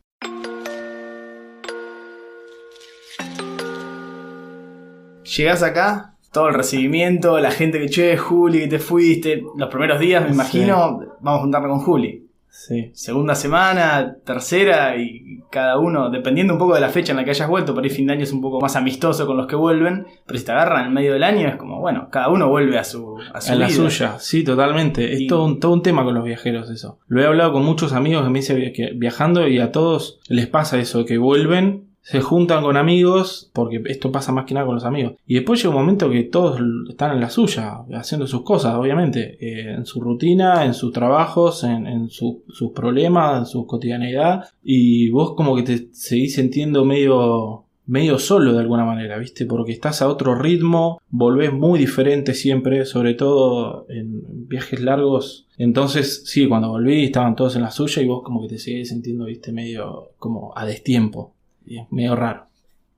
Llegás 5.38 5.64
acá, 5.64 6.16
todo 6.32 6.48
el 6.50 6.54
recibimiento, 6.54 7.40
la 7.40 7.52
gente 7.52 7.80
que, 7.80 7.90
che, 7.90 8.18
Juli, 8.18 8.60
que 8.62 8.68
te 8.68 8.80
fuiste. 8.80 9.42
Los 9.58 9.70
primeros 9.70 10.00
días, 10.00 10.22
me 10.24 10.30
Sí. 10.30 10.34
imagino, 10.36 11.00
vamos 11.22 11.40
a 11.40 11.42
juntarnos 11.42 11.70
con 11.72 11.80
Juli. 11.80 12.25
Sí. 12.58 12.90
Segunda 12.94 13.36
semana, 13.36 14.16
tercera, 14.24 14.96
y 14.96 15.42
cada 15.52 15.78
uno, 15.78 16.10
dependiendo 16.10 16.54
un 16.54 16.60
poco 16.60 16.74
de 16.74 16.80
la 16.80 16.88
fecha 16.88 17.12
en 17.12 17.18
la 17.18 17.26
que 17.26 17.32
hayas 17.32 17.50
vuelto, 17.50 17.76
por 17.76 17.84
ahí 17.84 17.90
fin 17.90 18.08
de 18.08 18.14
año 18.14 18.24
es 18.24 18.32
un 18.32 18.42
poco 18.42 18.62
más 18.62 18.78
amistoso 18.78 19.28
con 19.28 19.36
los 19.36 19.46
que 19.46 19.58
vuelven, 19.58 20.08
pero 20.26 20.40
si 20.40 20.46
te 20.46 20.54
agarran 20.54 20.88
en 20.88 20.94
medio 20.94 21.12
del 21.12 21.24
año 21.24 21.50
es 21.50 21.58
como, 21.58 21.82
bueno, 21.82 22.08
cada 22.10 22.30
uno 22.30 22.48
vuelve 22.48 22.80
a 22.80 22.86
su, 22.86 23.18
a 23.34 23.42
su 23.42 23.52
A 23.52 23.56
la 23.56 23.70
suya, 23.70 24.20
sí, 24.20 24.44
totalmente. 24.46 25.14
Es 25.14 25.28
todo, 25.28 25.46
un, 25.46 25.60
todo 25.60 25.74
un 25.74 25.84
tema 25.84 26.06
con 26.06 26.16
los 26.16 26.24
viajeros 26.24 26.70
eso. 26.70 26.98
Lo 27.08 27.22
he 27.22 27.26
hablado 27.26 27.52
con 27.52 27.66
muchos 27.66 27.92
amigos 27.92 28.24
que 28.24 28.30
me 28.30 28.40
dicen 28.40 28.74
que 28.74 28.94
viajando 28.96 29.48
y 29.48 29.60
a 29.60 29.74
todos 29.74 30.20
les 30.30 30.48
pasa 30.48 30.80
eso, 30.80 31.06
que 31.06 31.18
vuelven, 31.18 31.85
se 32.08 32.22
juntan 32.22 32.62
con 32.64 32.78
amigos, 32.78 33.50
porque 33.52 33.82
esto 33.88 34.12
pasa 34.12 34.32
más 34.32 34.46
que 34.46 34.54
nada 34.54 34.68
con 34.68 34.76
los 34.76 34.86
amigos. 34.86 35.14
Y 35.26 35.34
después 35.36 35.60
llega 35.62 35.74
un 35.76 35.82
momento 35.82 36.08
que 36.12 36.22
todos 36.24 36.62
están 36.88 37.14
en 37.16 37.20
la 37.20 37.32
suya, 37.32 37.80
haciendo 37.96 38.28
sus 38.28 38.44
cosas, 38.44 38.76
obviamente, 38.76 39.38
eh, 39.42 39.74
en 39.74 39.86
su 39.88 40.00
rutina, 40.02 40.66
en 40.66 40.76
sus 40.76 40.94
trabajos, 40.94 41.64
en, 41.64 41.88
en 41.88 42.10
su- 42.10 42.44
sus 42.50 42.72
problemas, 42.74 43.40
en 43.40 43.46
su 43.48 43.66
cotidianeidad. 43.66 44.46
Y 44.64 45.10
vos 45.10 45.34
como 45.36 45.56
que 45.56 45.64
te 45.64 45.88
seguís 45.94 46.36
sintiendo 46.36 46.86
medio 46.86 47.64
medio 47.88 48.18
solo 48.18 48.52
de 48.54 48.60
alguna 48.62 48.84
manera, 48.84 49.18
¿viste? 49.20 49.46
Porque 49.46 49.72
estás 49.72 50.02
a 50.02 50.08
otro 50.08 50.34
ritmo, 50.34 51.00
volvés 51.12 51.54
muy 51.54 51.78
diferente 51.78 52.34
siempre, 52.34 52.84
sobre 52.86 53.14
todo 53.14 53.86
en 53.90 54.48
viajes 54.48 54.80
largos. 54.82 55.46
Entonces, 55.60 56.24
sí, 56.26 56.48
cuando 56.48 56.70
volví 56.70 57.04
estaban 57.04 57.36
todos 57.36 57.56
en 57.56 57.62
la 57.62 57.70
suya 57.70 58.02
y 58.02 58.08
vos 58.08 58.24
como 58.24 58.42
que 58.42 58.48
te 58.48 58.58
seguís 58.58 58.90
sintiendo, 58.90 59.26
¿viste? 59.26 59.52
Medio 59.52 60.10
como 60.18 60.52
a 60.56 60.66
destiempo. 60.66 61.34
Es 61.68 61.92
medio 61.92 62.16
raro. 62.16 62.46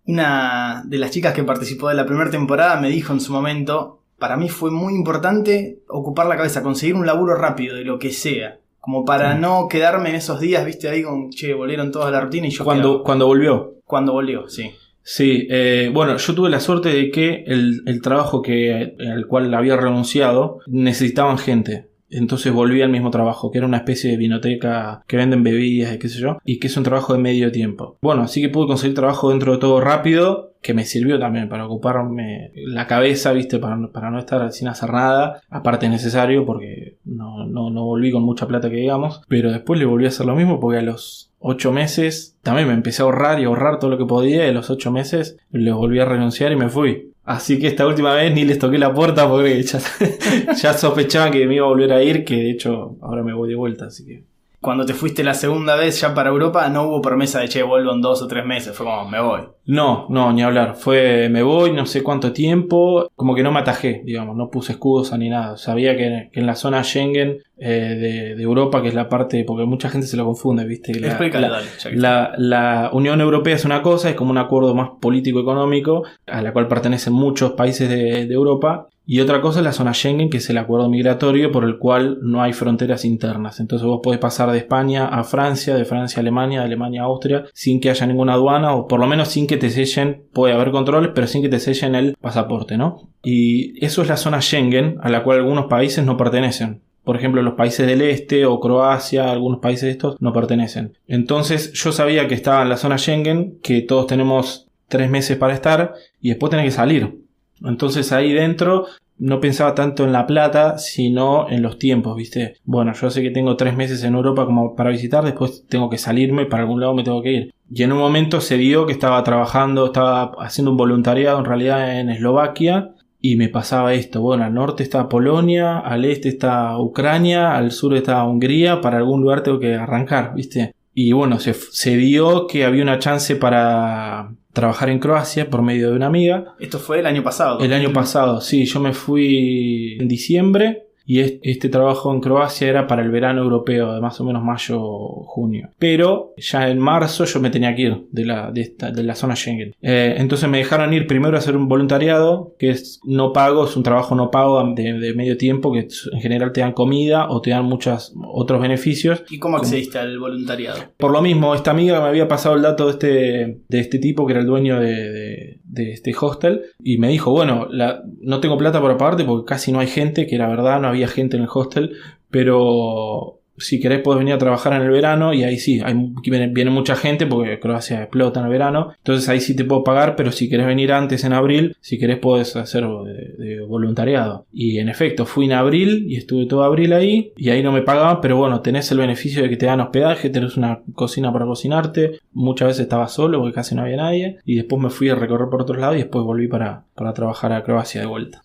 Una 0.06 0.84
de 0.86 0.98
las 0.98 1.12
chicas 1.12 1.34
que 1.34 1.44
participó 1.44 1.90
de 1.90 1.96
la 1.96 2.06
primera 2.06 2.30
temporada 2.30 2.80
me 2.80 2.90
dijo 2.90 3.12
en 3.14 3.20
su 3.20 3.34
momento, 3.34 4.00
para 4.18 4.38
mí 4.38 4.48
fue 4.50 4.72
muy 4.72 4.94
importante 4.94 5.80
ocupar 5.90 6.28
la 6.28 6.38
cabeza, 6.38 6.64
conseguir 6.64 6.96
un 6.96 7.06
laburo 7.06 7.36
rápido 7.36 7.76
de 7.76 7.84
lo 7.84 8.00
que 8.00 8.12
sea. 8.12 8.60
Como 8.80 9.04
para 9.04 9.34
Sí. 9.36 9.42
no 9.42 9.68
quedarme 9.68 10.10
en 10.10 10.16
esos 10.16 10.40
días, 10.40 10.66
viste, 10.66 10.88
ahí 10.88 11.04
con, 11.04 11.30
che, 11.30 11.54
volvieron 11.54 11.92
todos 11.92 12.06
a 12.06 12.12
la 12.12 12.22
rutina 12.22 12.48
y 12.48 12.52
yo 12.52 12.64
Cuando, 12.64 12.90
quedaba. 12.90 13.04
cuando 13.04 13.28
volvió. 13.28 13.74
Cuando 13.86 14.14
volvió, 14.14 14.48
sí. 14.48 14.72
Sí, 15.04 15.46
eh, 15.50 15.90
bueno, 15.94 16.16
yo 16.18 16.36
tuve 16.36 16.50
la 16.50 16.60
suerte 16.62 16.90
de 16.90 17.12
que 17.12 17.44
el, 17.48 17.82
el 17.86 18.02
trabajo 18.02 18.42
que, 18.42 18.96
al 19.00 19.26
cual 19.28 19.54
había 19.54 19.76
renunciado 19.78 20.60
necesitaban 20.68 21.38
gente. 21.38 21.90
Entonces 22.10 22.54
volví 22.54 22.82
al 22.82 22.90
mismo 22.90 23.12
trabajo, 23.12 23.52
que 23.52 23.58
era 23.58 23.68
una 23.68 23.78
especie 23.78 24.12
de 24.12 24.18
vinoteca 24.18 25.04
que 25.08 25.18
venden 25.18 25.44
bebidas 25.44 25.94
y 25.94 26.00
qué 26.00 26.10
sé 26.10 26.20
yo, 26.20 26.38
y 26.44 26.60
que 26.60 26.68
es 26.68 26.78
un 26.78 26.84
trabajo 26.84 27.14
de 27.14 27.20
medio 27.20 27.52
tiempo. 27.52 27.98
Bueno, 28.02 28.24
así 28.24 28.42
que 28.42 28.50
pude 28.50 28.68
conseguir 28.68 28.96
trabajo 28.96 29.30
dentro 29.30 29.52
de 29.54 29.58
todo 29.60 29.82
rápido, 29.82 30.54
que 30.62 30.74
me 30.74 30.86
sirvió 30.86 31.20
también 31.20 31.50
para 31.50 31.66
ocuparme 31.66 32.52
la 32.56 32.88
cabeza, 32.88 33.32
viste, 33.32 33.60
para, 33.60 33.76
no- 33.78 34.20
estar 34.20 34.52
sin 34.52 34.68
hacer 34.68 34.92
nada. 34.92 35.42
Aparte 35.50 35.88
necesario, 35.90 36.46
porque 36.46 36.98
no, 37.06 37.46
no, 37.46 37.70
no 37.70 37.86
volví 37.86 38.12
con 38.12 38.24
mucha 38.24 38.48
plata 38.48 38.70
que 38.70 38.78
digamos, 38.78 39.22
pero 39.28 39.52
después 39.52 39.80
le 39.80 39.86
volví 39.86 40.06
a 40.06 40.10
hacer 40.10 40.26
lo 40.26 40.36
mismo 40.36 40.60
porque 40.60 40.80
a 40.80 40.82
los 40.82 41.32
ocho 41.40 41.72
meses 41.72 42.36
también 42.42 42.68
me 42.68 42.74
empecé 42.74 43.02
a 43.02 43.06
ahorrar 43.06 43.40
y 43.40 43.44
ahorrar 43.46 43.80
todo 43.80 43.92
lo 43.92 43.98
que 43.98 44.06
podía 44.06 44.46
y 44.46 44.50
a 44.50 44.54
los 44.54 44.70
ocho 44.70 44.92
meses 44.92 45.38
le 45.52 45.72
volví 45.72 46.00
a 46.00 46.06
renunciar 46.06 46.52
y 46.52 46.56
me 46.56 46.70
fui. 46.70 47.12
Así 47.28 47.60
que 47.60 47.68
esta 47.68 47.86
última 47.86 48.14
vez 48.14 48.34
ni 48.34 48.46
les 48.46 48.58
toqué 48.58 48.78
la 48.78 48.94
puerta 48.94 49.28
porque 49.28 49.62
ya, 50.62 50.74
sospechaban 50.74 51.30
que 51.30 51.46
me 51.46 51.56
iba 51.56 51.66
a 51.66 51.70
volver 51.70 51.92
a 51.92 52.02
ir, 52.02 52.24
que 52.24 52.38
de 52.38 52.52
hecho 52.52 52.96
ahora 53.02 53.22
me 53.22 53.34
voy 53.34 53.50
de 53.50 53.56
vuelta, 53.56 53.88
así 53.88 54.06
que... 54.06 54.24
Cuando 54.60 54.86
te 54.86 54.94
fuiste 54.96 55.24
la 55.24 55.36
segunda 55.36 55.76
vez 55.76 56.02
ya 56.02 56.14
para 56.16 56.30
Europa, 56.30 56.68
no 56.70 56.84
hubo 56.84 57.00
promesa 57.02 57.40
de, 57.40 57.48
che, 57.48 57.62
vuelvo 57.62 57.94
en 57.94 58.02
dos 58.02 58.22
o 58.24 58.28
tres 58.28 58.44
meses. 58.44 58.76
Fue 58.76 58.86
como, 58.88 59.08
me 59.08 59.22
voy. 59.22 59.42
No, 59.66 60.08
no, 60.10 60.34
ni 60.34 60.42
hablar. 60.42 60.76
Fue, 60.76 61.30
me 61.30 61.44
voy, 61.44 61.72
no 61.74 61.86
sé 61.86 62.02
cuánto 62.02 62.34
tiempo. 62.34 63.08
Como 63.16 63.36
que 63.36 63.44
no 63.44 63.52
me 63.52 63.60
atajé, 63.60 64.02
digamos, 64.04 64.36
no 64.36 64.50
puse 64.50 64.72
escudos 64.74 65.16
ni 65.18 65.30
nada. 65.30 65.58
Sabía 65.58 65.96
que, 65.96 66.30
que 66.34 66.40
en 66.40 66.48
la 66.48 66.56
zona 66.56 66.84
Schengen 66.84 67.38
eh, 67.60 67.70
de, 67.70 68.36
de 68.36 68.44
Europa, 68.44 68.82
que 68.82 68.88
es 68.88 68.96
la 68.96 69.08
parte, 69.10 69.44
porque 69.46 69.66
mucha 69.66 69.90
gente 69.90 70.08
se 70.08 70.18
lo 70.18 70.26
confunde, 70.26 70.66
¿viste? 70.66 71.00
La, 71.00 71.08
Explícalo, 71.08 71.48
la- 71.50 71.54
dale. 71.54 71.96
la, 71.96 72.32
la 72.38 72.90
Unión 72.94 73.22
Europea 73.22 73.56
es 73.56 73.64
una 73.66 73.82
cosa, 73.84 74.10
es 74.10 74.16
como 74.16 74.32
un 74.32 74.38
acuerdo 74.40 74.74
más 74.74 74.90
político-económico, 75.00 76.04
a 76.26 76.42
la 76.42 76.52
cual 76.52 76.68
pertenecen 76.68 77.14
muchos 77.14 77.52
países 77.54 77.90
de, 77.90 78.26
de 78.26 78.34
Europa. 78.34 78.88
Y 79.10 79.22
otra 79.22 79.40
cosa 79.40 79.60
es 79.60 79.64
la 79.64 79.72
zona 79.72 79.94
Schengen, 79.94 80.30
que 80.30 80.38
es 80.38 80.50
el 80.50 80.58
acuerdo 80.58 80.90
migratorio 80.90 81.50
por 81.50 81.64
el 81.64 81.78
cual 81.78 82.20
no 82.22 82.44
hay 82.44 82.52
fronteras 82.52 83.06
internas. 83.06 83.62
Entonces 83.62 83.88
vos 83.88 84.02
podés 84.04 84.20
pasar 84.20 84.52
de 84.52 84.58
España 84.58 85.08
a 85.08 85.24
Francia, 85.24 85.76
de 85.76 85.86
Francia 85.86 86.20
a 86.20 86.22
Alemania, 86.22 86.60
de 86.60 86.66
Alemania 86.66 87.04
a 87.04 87.06
Austria, 87.06 87.46
sin 87.54 87.80
que 87.80 87.90
haya 87.90 88.06
ninguna 88.06 88.34
aduana, 88.34 88.76
o 88.76 88.86
por 88.86 89.00
lo 89.00 89.08
menos 89.08 89.30
sin 89.30 89.48
que 89.48 89.56
te 89.56 89.70
sellen, 89.70 90.24
puede 90.34 90.54
haber 90.54 90.72
controles, 90.72 91.12
pero 91.16 91.26
sin 91.26 91.42
que 91.42 91.48
te 91.48 91.60
sellen 91.60 91.96
el 91.96 92.18
pasaporte, 92.20 92.78
¿no? 92.78 93.08
Y 93.24 93.84
eso 93.84 94.02
es 94.02 94.10
la 94.10 94.18
zona 94.18 94.42
Schengen, 94.42 94.98
a 95.02 95.10
la 95.10 95.24
cual 95.24 95.38
algunos 95.38 95.68
países 95.68 96.06
no 96.06 96.18
pertenecen. 96.18 96.82
Por 97.06 97.16
ejemplo, 97.16 97.42
los 97.42 97.54
países 97.54 97.88
del 97.88 98.02
este 98.02 98.46
o 98.46 98.60
Croacia, 98.60 99.32
algunos 99.32 99.60
países 99.60 99.84
de 99.84 99.92
estos 99.92 100.22
no 100.22 100.34
pertenecen. 100.34 100.98
Entonces 101.08 101.72
yo 101.72 101.94
sabía 101.94 102.28
que 102.28 102.36
estaba 102.36 102.62
en 102.62 102.68
la 102.68 102.76
zona 102.76 102.98
Schengen, 102.98 103.58
que 103.64 103.82
todos 103.84 104.08
tenemos 104.08 104.68
tres 104.90 105.10
meses 105.10 105.38
para 105.38 105.54
estar 105.54 105.94
y 106.20 106.28
después 106.28 106.50
tenés 106.50 106.66
que 106.66 106.72
salir. 106.72 107.27
Entonces 107.64 108.12
ahí 108.12 108.34
dentro 108.34 108.86
no 109.20 109.40
pensaba 109.40 109.74
tanto 109.74 110.04
en 110.04 110.12
la 110.12 110.28
plata, 110.28 110.78
sino 110.78 111.50
en 111.50 111.62
los 111.62 111.80
tiempos, 111.80 112.16
¿viste? 112.16 112.58
Bueno, 112.66 112.94
yo 112.94 113.10
sé 113.10 113.22
que 113.22 113.32
tengo 113.32 113.58
tres 113.58 113.76
meses 113.76 114.04
en 114.04 114.14
Europa 114.14 114.46
como 114.46 114.76
para 114.76 114.92
visitar, 114.92 115.24
después 115.24 115.66
tengo 115.68 115.90
que 115.90 115.98
salirme, 115.98 116.46
para 116.46 116.64
algún 116.64 116.80
lado 116.80 116.94
me 116.94 117.04
tengo 117.04 117.22
que 117.22 117.32
ir. 117.32 117.54
Y 117.70 117.84
en 117.84 117.92
un 117.92 117.98
momento 117.98 118.42
se 118.42 118.58
vio 118.58 118.86
que 118.86 118.94
estaba 118.94 119.24
trabajando, 119.24 119.88
estaba 119.88 120.32
haciendo 120.40 120.72
un 120.72 120.78
voluntariado 120.78 121.40
en 121.40 121.46
realidad 121.46 122.00
en 122.00 122.10
Eslovaquia 122.10 122.94
y 123.20 123.36
me 123.36 123.50
pasaba 123.50 123.94
esto. 123.94 124.22
Bueno, 124.22 124.46
al 124.46 124.54
norte 124.54 124.84
está 124.84 125.10
Polonia, 125.10 125.80
al 125.80 126.06
este 126.06 126.30
está 126.30 126.78
Ucrania, 126.80 127.56
al 127.56 127.72
sur 127.72 127.96
está 127.96 128.24
Hungría, 128.24 128.82
para 128.82 128.98
algún 128.98 129.22
lugar 129.22 129.42
tengo 129.42 129.60
que 129.60 129.76
arrancar, 129.76 130.34
¿viste? 130.36 130.74
Y 130.94 131.12
bueno, 131.12 131.40
se, 131.40 131.54
se 131.54 131.98
dio 131.98 132.48
que 132.48 132.66
había 132.66 132.84
una 132.84 133.00
chance 133.00 133.36
para 133.36 134.32
trabajar 134.54 134.90
en 134.90 135.00
Croacia 135.00 135.50
por 135.50 135.62
medio 135.62 135.90
de 135.90 135.96
una 135.96 136.08
amiga. 136.08 136.56
Esto 136.60 136.80
fue 136.80 137.00
el 137.00 137.06
año 137.06 137.24
pasado. 137.24 137.60
El 137.60 137.74
año 137.74 137.94
pasado, 137.94 138.42
sí, 138.42 138.66
yo 138.66 138.80
me 138.80 138.94
fui 138.94 139.98
en 140.00 140.08
diciembre 140.08 140.87
y 141.10 141.22
este 141.22 141.70
trabajo 141.70 142.14
en 142.14 142.20
Croacia 142.20 142.68
era 142.68 142.86
para 142.86 143.02
el 143.02 143.10
verano 143.10 143.42
europeo, 143.42 143.94
de 143.94 144.02
más 144.02 144.20
o 144.20 144.26
menos 144.26 144.44
mayo 144.44 144.78
junio. 145.24 145.70
Pero 145.80 146.34
ya 146.36 146.70
en 146.70 146.80
marzo 146.80 147.24
yo 147.24 147.40
me 147.40 147.50
tenía 147.50 147.74
que 147.74 147.82
ir 147.84 148.08
de 148.12 148.26
la, 148.26 148.52
de 148.52 148.62
esta, 148.62 148.92
de 148.92 149.04
la 149.04 149.16
zona 149.16 149.38
Schengen. 149.38 149.74
Eh, 149.82 150.16
entonces 150.18 150.50
me 150.50 150.58
dejaron 150.58 150.94
ir 150.94 151.08
primero 151.08 151.38
a 151.38 151.40
hacer 151.40 151.56
un 151.56 151.70
voluntariado, 151.70 152.56
que 152.60 152.72
es 152.72 153.00
no 153.06 153.32
pago, 153.32 153.66
es 153.66 153.78
un 153.78 153.84
trabajo 153.84 154.16
no 154.16 154.32
pago 154.32 154.62
de, 154.76 155.14
medio 155.16 155.38
tiempo, 155.38 155.72
que 155.72 155.88
en 156.12 156.20
general 156.20 156.52
te 156.52 156.60
dan 156.60 156.74
comida 156.74 157.30
o 157.30 157.40
te 157.40 157.52
dan 157.52 157.64
muchos 157.64 158.14
otros 158.28 158.62
beneficios. 158.62 159.24
¿Y 159.30 159.40
cómo 159.40 159.56
accediste 159.56 160.00
al 160.00 160.20
voluntariado? 160.20 160.78
Por 160.98 161.12
lo 161.12 161.22
mismo, 161.22 161.56
esta 161.56 161.72
amiga 161.72 162.02
me 162.02 162.08
había 162.08 162.28
pasado 162.28 162.56
el 162.56 162.64
dato 162.64 162.86
de 162.88 162.92
este, 162.92 163.62
de 163.66 163.80
este 163.80 164.00
tipo 164.00 164.26
que 164.26 164.34
era 164.34 164.42
el 164.42 164.48
dueño 164.48 164.78
de, 164.82 165.62
de 165.64 165.67
este 165.76 166.14
hostel 166.20 166.64
y 166.84 166.98
me 166.98 167.10
dijo, 167.10 167.32
bueno, 167.32 167.68
la, 167.70 168.04
no 168.22 168.40
tengo 168.40 168.58
plata 168.58 168.82
para 168.82 168.98
pagarte 168.98 169.24
porque 169.24 169.46
casi 169.46 169.72
no 169.72 169.80
hay 169.80 169.88
gente, 169.88 170.28
que 170.28 170.38
la 170.38 170.48
verdad 170.48 170.80
no 170.80 170.88
había 170.88 171.08
gente 171.08 171.38
en 171.38 171.44
el 171.44 171.50
hostel, 171.54 171.98
pero 172.30 173.37
si 173.58 173.80
querés 173.80 174.02
podés 174.02 174.20
venir 174.20 174.34
a 174.34 174.38
trabajar 174.38 174.74
en 174.74 174.84
el 174.84 174.90
verano 174.90 175.34
y 175.34 175.44
ahí 175.44 175.58
sí, 175.58 175.82
viene, 176.24 176.70
mucha 176.70 176.96
gente 176.96 177.26
porque 177.26 177.60
Croacia 177.60 178.04
explota 178.04 178.40
en 178.40 178.46
el 178.46 178.52
verano, 178.52 178.94
entonces 178.98 179.28
ahí 179.30 179.40
sí 179.40 179.56
te 179.56 179.66
puedo 179.66 179.84
pagar, 179.84 180.16
pero 180.16 180.32
si 180.32 180.50
querés 180.50 180.68
venir 180.68 180.92
antes 180.92 181.24
en 181.24 181.34
abril, 181.34 181.76
si 181.82 181.98
querés 181.98 182.20
podés 182.20 182.56
hacer 182.56 182.86
de, 182.86 183.62
voluntariado. 183.68 184.46
Y 184.52 184.80
en 184.80 184.90
efecto, 184.90 185.26
fui 185.26 185.46
en 185.46 185.54
abril 185.54 186.06
y 186.08 186.18
estuve 186.18 186.46
todo 186.46 186.64
abril 186.64 186.94
ahí 186.94 187.34
y 187.36 187.50
ahí 187.50 187.64
no 187.64 187.72
me 187.72 187.82
pagaban, 187.82 188.22
pero 188.22 188.38
bueno, 188.38 188.62
tenés 188.62 188.92
el 188.92 189.00
beneficio 189.00 189.44
de 189.44 189.50
que 189.50 189.58
te 189.58 189.66
dan 189.66 189.82
hospedaje, 189.82 190.30
tenés 190.30 190.58
una 190.58 190.82
cocina 190.94 191.32
para 191.34 191.46
cocinarte, 191.46 192.20
muchas 192.34 192.70
veces 192.70 192.84
estaba 192.84 193.08
solo 193.08 193.40
porque 193.40 193.56
casi 193.56 193.76
no 193.76 193.82
había 193.82 193.98
nadie 193.98 194.38
y 194.46 194.56
después 194.56 194.82
me 194.82 194.90
fui 194.90 195.10
a 195.10 195.16
recorrer 195.16 195.50
por 195.50 195.62
otros 195.62 195.80
lados 195.80 195.96
y 195.96 196.00
después 196.00 196.24
volví 196.24 196.48
para, 196.48 196.84
para 196.96 197.14
trabajar 197.14 197.54
a 197.54 197.64
Croacia 197.64 198.02
de 198.02 198.08
vuelta. 198.08 198.42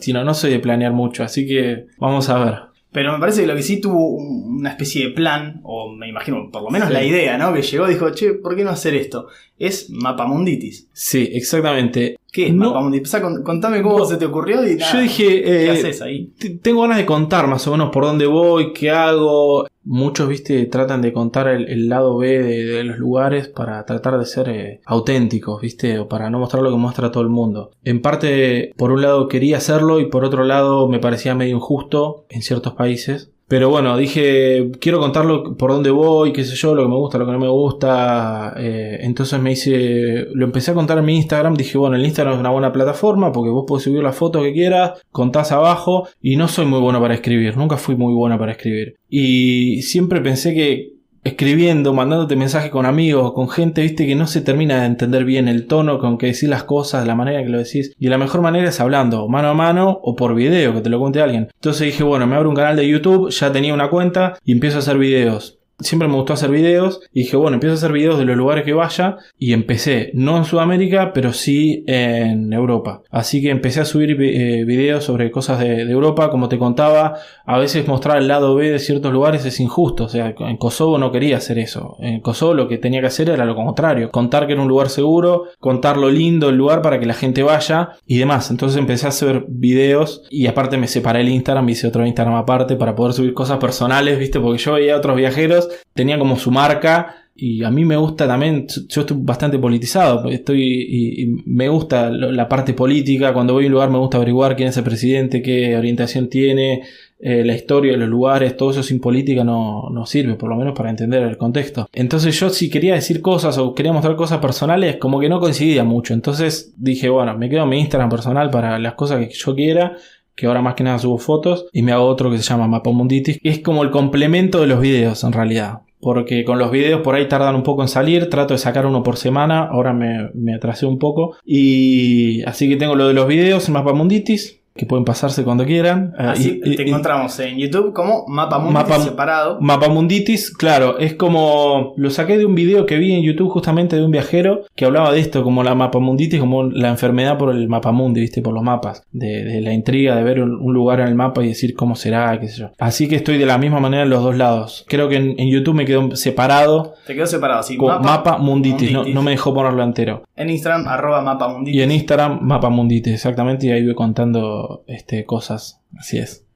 Si 0.00 0.12
no, 0.12 0.24
no 0.24 0.34
soy 0.34 0.50
de 0.50 0.58
planear 0.58 0.92
mucho, 0.92 1.22
así 1.22 1.46
que 1.46 1.86
vamos 1.98 2.28
a 2.28 2.44
ver. 2.44 2.54
Pero 2.92 3.12
me 3.12 3.20
parece 3.20 3.42
que 3.42 3.46
lo 3.46 3.54
que 3.54 3.62
sí 3.62 3.80
tuvo 3.80 4.16
una 4.16 4.70
especie 4.70 5.06
de 5.06 5.12
plan, 5.12 5.60
o 5.62 5.92
me 5.94 6.08
imagino 6.08 6.50
por 6.50 6.62
lo 6.62 6.70
menos 6.70 6.90
la 6.90 7.04
idea, 7.04 7.38
¿no? 7.38 7.54
Que 7.54 7.62
llegó 7.62 7.88
y 7.88 7.92
dijo, 7.92 8.10
che, 8.10 8.32
¿por 8.32 8.56
qué 8.56 8.64
no 8.64 8.70
hacer 8.70 8.94
esto? 8.94 9.28
Es 9.58 9.90
Mapamunditis. 9.90 10.88
Sí, 10.92 11.30
exactamente. 11.32 12.16
¿Qué 12.32 12.48
es 12.48 12.54
Mapamunditis? 12.54 13.16
contame 13.44 13.82
cómo 13.82 14.04
se 14.04 14.16
te 14.16 14.26
ocurrió 14.26 14.66
y 14.66 14.78
Yo 14.78 15.00
dije, 15.00 15.42
¿qué 15.42 15.64
eh, 15.66 15.70
haces 15.70 16.02
ahí? 16.02 16.32
Tengo 16.62 16.82
ganas 16.82 16.98
de 16.98 17.06
contar 17.06 17.46
más 17.46 17.66
o 17.66 17.72
menos 17.72 17.90
por 17.90 18.04
dónde 18.04 18.26
voy, 18.26 18.72
qué 18.72 18.90
hago. 18.90 19.66
Muchos, 19.82 20.28
viste, 20.28 20.66
tratan 20.66 21.00
de 21.00 21.12
contar 21.12 21.48
el, 21.48 21.88
lado 21.88 22.18
B 22.18 22.38
de, 22.38 22.84
los 22.84 22.98
lugares 22.98 23.48
para 23.48 23.84
tratar 23.86 24.18
de 24.18 24.26
ser 24.26 24.48
eh, 24.48 24.80
auténticos, 24.84 25.62
viste, 25.62 25.98
o 25.98 26.06
para 26.06 26.28
no 26.30 26.38
mostrar 26.38 26.62
lo 26.62 26.70
que 26.70 26.76
muestra 26.76 27.10
todo 27.10 27.22
el 27.22 27.30
mundo. 27.30 27.72
En 27.82 28.02
parte, 28.02 28.72
por 28.76 28.92
un 28.92 29.02
lado 29.02 29.26
quería 29.26 29.56
hacerlo 29.56 29.98
y 29.98 30.06
por 30.06 30.24
otro 30.24 30.44
lado 30.44 30.86
me 30.86 30.98
parecía 30.98 31.34
medio 31.34 31.56
injusto 31.56 32.26
en 32.28 32.42
ciertos 32.42 32.74
países. 32.74 33.30
Pero 33.50 33.68
bueno, 33.68 33.96
dije, 33.96 34.70
quiero 34.80 35.00
contarlo 35.00 35.56
por 35.56 35.72
dónde 35.72 35.90
voy, 35.90 36.32
qué 36.32 36.44
sé 36.44 36.54
yo, 36.54 36.72
lo 36.72 36.84
que 36.84 36.88
me 36.88 36.94
gusta, 36.94 37.18
lo 37.18 37.26
que 37.26 37.32
no 37.32 37.40
me 37.40 37.48
gusta. 37.48 38.54
Eh, 38.56 38.98
entonces 39.00 39.40
me 39.40 39.50
hice, 39.50 40.28
lo 40.34 40.44
empecé 40.44 40.70
a 40.70 40.74
contar 40.74 40.98
en 40.98 41.04
mi 41.04 41.16
Instagram. 41.16 41.54
Dije, 41.56 41.76
bueno, 41.76 41.96
el 41.96 42.04
Instagram 42.04 42.34
es 42.34 42.40
una 42.40 42.50
buena 42.50 42.72
plataforma 42.72 43.32
porque 43.32 43.50
vos 43.50 43.64
podés 43.66 43.82
subir 43.82 44.04
la 44.04 44.12
foto 44.12 44.40
que 44.40 44.52
quieras, 44.52 45.02
contás 45.10 45.50
abajo. 45.50 46.06
Y 46.22 46.36
no 46.36 46.46
soy 46.46 46.66
muy 46.66 46.78
bueno 46.78 47.00
para 47.00 47.14
escribir, 47.14 47.56
nunca 47.56 47.76
fui 47.76 47.96
muy 47.96 48.14
bueno 48.14 48.38
para 48.38 48.52
escribir. 48.52 48.94
Y 49.08 49.82
siempre 49.82 50.20
pensé 50.20 50.54
que 50.54 50.99
escribiendo, 51.24 51.92
mandándote 51.92 52.36
mensajes 52.36 52.70
con 52.70 52.86
amigos, 52.86 53.32
con 53.32 53.48
gente, 53.48 53.82
viste, 53.82 54.06
que 54.06 54.14
no 54.14 54.26
se 54.26 54.40
termina 54.40 54.80
de 54.80 54.86
entender 54.86 55.24
bien 55.24 55.48
el 55.48 55.66
tono 55.66 55.98
con 55.98 56.18
que 56.18 56.26
decís 56.26 56.48
las 56.48 56.64
cosas, 56.64 57.06
la 57.06 57.14
manera 57.14 57.42
que 57.42 57.48
lo 57.48 57.58
decís. 57.58 57.94
Y 57.98 58.08
la 58.08 58.18
mejor 58.18 58.40
manera 58.40 58.68
es 58.68 58.80
hablando, 58.80 59.28
mano 59.28 59.48
a 59.48 59.54
mano 59.54 60.00
o 60.02 60.16
por 60.16 60.34
video, 60.34 60.74
que 60.74 60.80
te 60.80 60.90
lo 60.90 60.98
cuente 60.98 61.20
alguien. 61.20 61.48
Entonces 61.54 61.86
dije, 61.86 62.02
bueno, 62.02 62.26
me 62.26 62.36
abro 62.36 62.48
un 62.48 62.56
canal 62.56 62.76
de 62.76 62.88
YouTube, 62.88 63.30
ya 63.30 63.52
tenía 63.52 63.74
una 63.74 63.90
cuenta 63.90 64.38
y 64.44 64.52
empiezo 64.52 64.76
a 64.76 64.80
hacer 64.80 64.98
videos 64.98 65.59
siempre 65.80 66.08
me 66.08 66.14
gustó 66.14 66.32
hacer 66.32 66.50
videos 66.50 67.00
y 67.12 67.20
dije, 67.22 67.36
bueno, 67.36 67.54
empiezo 67.54 67.74
a 67.74 67.76
hacer 67.78 67.92
videos 67.92 68.18
de 68.18 68.24
los 68.24 68.36
lugares 68.36 68.64
que 68.64 68.72
vaya 68.72 69.16
y 69.38 69.52
empecé, 69.52 70.10
no 70.14 70.36
en 70.36 70.44
Sudamérica, 70.44 71.12
pero 71.12 71.32
sí 71.32 71.84
en 71.86 72.52
Europa. 72.52 73.02
Así 73.10 73.42
que 73.42 73.50
empecé 73.50 73.80
a 73.80 73.84
subir 73.84 74.16
eh, 74.20 74.64
videos 74.64 75.04
sobre 75.04 75.30
cosas 75.30 75.60
de, 75.60 75.80
Europa, 75.90 76.30
como 76.30 76.48
te 76.48 76.58
contaba, 76.58 77.14
a 77.44 77.58
veces 77.58 77.88
mostrar 77.88 78.18
el 78.18 78.28
lado 78.28 78.54
B 78.54 78.70
de 78.70 78.78
ciertos 78.78 79.12
lugares 79.12 79.44
es 79.44 79.58
injusto, 79.60 80.04
o 80.04 80.08
sea, 80.08 80.34
en 80.38 80.56
Kosovo 80.56 80.98
no 80.98 81.10
quería 81.10 81.38
hacer 81.38 81.58
eso, 81.58 81.96
en 82.00 82.20
Kosovo 82.20 82.54
lo 82.54 82.68
que 82.68 82.78
tenía 82.78 83.00
que 83.00 83.08
hacer 83.08 83.30
era 83.30 83.44
lo 83.44 83.56
contrario, 83.56 84.10
contar 84.10 84.46
que 84.46 84.52
era 84.52 84.62
un 84.62 84.68
lugar 84.68 84.88
seguro, 84.88 85.44
contar 85.58 85.96
lo 85.96 86.10
lindo 86.10 86.46
del 86.46 86.56
lugar 86.56 86.82
para 86.82 87.00
que 87.00 87.06
la 87.06 87.14
gente 87.14 87.42
vaya 87.42 87.90
y 88.06 88.18
demás. 88.18 88.50
Entonces 88.50 88.78
empecé 88.78 89.06
a 89.06 89.08
hacer 89.10 89.44
videos 89.48 90.22
y 90.30 90.46
aparte 90.46 90.76
me 90.76 90.86
separé 90.86 91.22
el 91.22 91.28
Instagram, 91.28 91.68
hice 91.68 91.88
otro 91.88 92.06
Instagram 92.06 92.36
aparte 92.36 92.76
para 92.76 92.94
poder 92.94 93.14
subir 93.14 93.34
cosas 93.34 93.58
personales, 93.58 94.18
viste, 94.18 94.38
porque 94.38 94.58
yo 94.58 94.74
veía 94.74 94.94
a 94.94 94.98
otros 94.98 95.16
viajeros 95.16 95.69
tenía 95.94 96.18
como 96.18 96.36
su 96.36 96.50
marca 96.50 97.16
y 97.42 97.64
a 97.64 97.70
mí 97.70 97.86
me 97.86 97.96
gusta 97.96 98.26
también, 98.26 98.66
yo 98.88 99.00
estoy 99.00 99.16
bastante 99.20 99.58
politizado, 99.58 100.28
estoy 100.28 100.62
y, 100.62 101.26
me 101.46 101.68
gusta 101.68 102.10
la 102.10 102.48
parte 102.48 102.74
política, 102.74 103.32
cuando 103.32 103.54
voy 103.54 103.64
a 103.64 103.66
un 103.68 103.72
lugar 103.72 103.90
me 103.90 103.98
gusta 103.98 104.18
averiguar 104.18 104.56
quién 104.56 104.68
es 104.68 104.76
el 104.76 104.84
presidente, 104.84 105.40
qué 105.40 105.74
orientación 105.74 106.28
tiene, 106.28 106.82
eh, 107.18 107.42
la 107.44 107.54
historia 107.54 107.96
los 107.96 108.08
lugares, 108.08 108.56
todo 108.56 108.72
eso 108.72 108.82
sin 108.82 109.00
política 109.00 109.42
no, 109.42 109.88
no, 109.90 110.04
sirve, 110.04 110.34
por 110.34 110.50
lo 110.50 110.56
menos 110.56 110.76
para 110.76 110.90
entender 110.90 111.22
el 111.22 111.38
contexto. 111.38 111.88
Entonces 111.94 112.38
yo 112.38 112.50
si 112.50 112.68
quería 112.68 112.94
decir 112.94 113.22
cosas 113.22 113.56
o 113.56 113.74
quería 113.74 113.92
mostrar 113.92 114.16
cosas 114.16 114.38
personales, 114.38 114.96
como 114.96 115.18
que 115.18 115.30
no 115.30 115.40
coincidía 115.40 115.82
mucho, 115.82 116.12
entonces 116.12 116.74
dije, 116.76 117.08
bueno, 117.08 117.38
me 117.38 117.48
quedo 117.48 117.62
en 117.64 117.68
mi 117.70 117.80
Instagram 117.80 118.10
personal 118.10 118.50
para 118.50 118.78
las 118.78 118.94
cosas 118.94 119.26
que 119.26 119.32
yo 119.32 119.54
quiera 119.54 119.96
que 120.34 120.46
ahora 120.46 120.62
más 120.62 120.74
que 120.74 120.84
nada 120.84 120.98
subo 120.98 121.18
fotos, 121.18 121.66
y 121.72 121.82
me 121.82 121.92
hago 121.92 122.06
otro 122.06 122.30
que 122.30 122.38
se 122.38 122.44
llama 122.44 122.68
Mapamunditis, 122.68 123.38
que 123.42 123.48
es 123.48 123.60
como 123.60 123.82
el 123.82 123.90
complemento 123.90 124.60
de 124.60 124.66
los 124.66 124.80
videos 124.80 125.22
en 125.24 125.32
realidad. 125.32 125.80
Porque 126.00 126.44
con 126.44 126.58
los 126.58 126.70
videos 126.70 127.02
por 127.02 127.14
ahí 127.14 127.28
tardan 127.28 127.54
un 127.54 127.62
poco 127.62 127.82
en 127.82 127.88
salir, 127.88 128.30
trato 128.30 128.54
de 128.54 128.58
sacar 128.58 128.86
uno 128.86 129.02
por 129.02 129.18
semana, 129.18 129.64
ahora 129.64 129.92
me, 129.92 130.30
me 130.34 130.54
atrasé 130.54 130.86
un 130.86 130.98
poco. 130.98 131.36
Y 131.44 132.42
así 132.44 132.70
que 132.70 132.76
tengo 132.76 132.94
lo 132.94 133.06
de 133.06 133.12
los 133.12 133.28
videos 133.28 133.68
en 133.68 133.74
Mapamunditis, 133.74 134.59
que 134.74 134.86
pueden 134.86 135.04
pasarse 135.04 135.44
cuando 135.44 135.64
quieran. 135.64 136.14
Ah, 136.16 136.32
Así 136.32 136.60
te 136.60 136.88
encontramos 136.88 137.38
en 137.40 137.58
YouTube 137.58 137.92
como 137.92 138.26
Mapamunditis 138.28 138.88
mapa, 138.88 139.02
separado. 139.02 139.58
Mapamunditis, 139.60 140.50
claro, 140.50 140.98
es 140.98 141.14
como 141.14 141.94
lo 141.96 142.10
saqué 142.10 142.38
de 142.38 142.46
un 142.46 142.54
video 142.54 142.86
que 142.86 142.96
vi 142.96 143.12
en 143.12 143.22
YouTube 143.22 143.50
justamente 143.50 143.96
de 143.96 144.04
un 144.04 144.10
viajero 144.10 144.64
que 144.76 144.84
hablaba 144.84 145.12
de 145.12 145.20
esto, 145.20 145.42
como 145.42 145.62
la 145.62 145.74
Mapamunditis, 145.74 146.40
como 146.40 146.64
la 146.64 146.88
enfermedad 146.88 147.38
por 147.38 147.50
el 147.50 147.68
mapamundi, 147.68 148.20
viste, 148.20 148.42
por 148.42 148.54
los 148.54 148.62
mapas, 148.62 149.04
de, 149.12 149.60
la 149.60 149.72
intriga 149.72 150.16
de 150.16 150.22
ver 150.22 150.42
un, 150.42 150.72
lugar 150.72 151.00
en 151.00 151.08
el 151.08 151.14
mapa 151.14 151.42
y 151.42 151.48
decir 151.48 151.74
cómo 151.74 151.96
será, 151.96 152.38
qué 152.38 152.48
sé 152.48 152.60
yo. 152.60 152.70
Así 152.78 153.08
que 153.08 153.16
estoy 153.16 153.38
de 153.38 153.46
la 153.46 153.58
misma 153.58 153.80
manera 153.80 154.04
en 154.04 154.10
los 154.10 154.22
dos 154.22 154.36
lados. 154.36 154.84
Creo 154.88 155.08
que 155.08 155.16
en, 155.16 155.50
YouTube 155.50 155.74
me 155.74 155.84
quedó 155.84 156.14
separado. 156.14 156.94
Te 157.06 157.14
quedó 157.14 157.26
separado, 157.26 157.62
sí. 157.62 157.76
Mapa, 157.76 158.38
Munditis, 158.38 158.92
No, 158.92 159.22
me 159.22 159.32
dejó 159.32 159.52
ponerlo 159.52 159.82
entero. 159.82 160.22
En 160.40 160.48
Instagram, 160.48 160.88
arroba 160.88 161.20
Mapamunditis. 161.20 161.78
Y 161.78 161.82
en 161.82 161.90
Instagram, 161.90 162.38
Mapamunditis, 162.40 163.12
exactamente, 163.12 163.66
y 163.66 163.72
ahí 163.72 163.84
voy 163.84 163.94
contando 163.94 164.84
este, 164.86 165.26
cosas. 165.26 165.82
Así 165.98 166.16
es. 166.16 166.46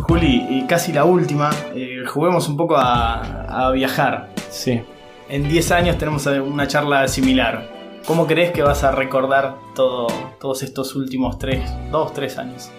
Juli, 0.00 0.46
y 0.48 0.64
casi 0.66 0.94
la 0.94 1.04
última, 1.04 1.50
eh, 1.74 2.04
juguemos 2.06 2.48
un 2.48 2.56
poco 2.56 2.74
a, 2.78 3.70
viajar. 3.74 4.30
Sí. 4.48 4.80
En 5.28 5.46
10 5.46 5.70
años 5.72 5.98
tenemos 5.98 6.24
una 6.24 6.66
charla 6.66 7.06
similar. 7.06 7.68
¿Cómo 8.06 8.26
crees 8.26 8.52
que 8.52 8.62
vas 8.62 8.82
a 8.82 8.92
recordar 8.92 9.56
todo, 9.74 10.06
todos 10.40 10.62
estos 10.62 10.96
últimos 10.96 11.38
3, 11.38 11.90
2, 11.90 12.14
3 12.14 12.38
años? 12.38 12.70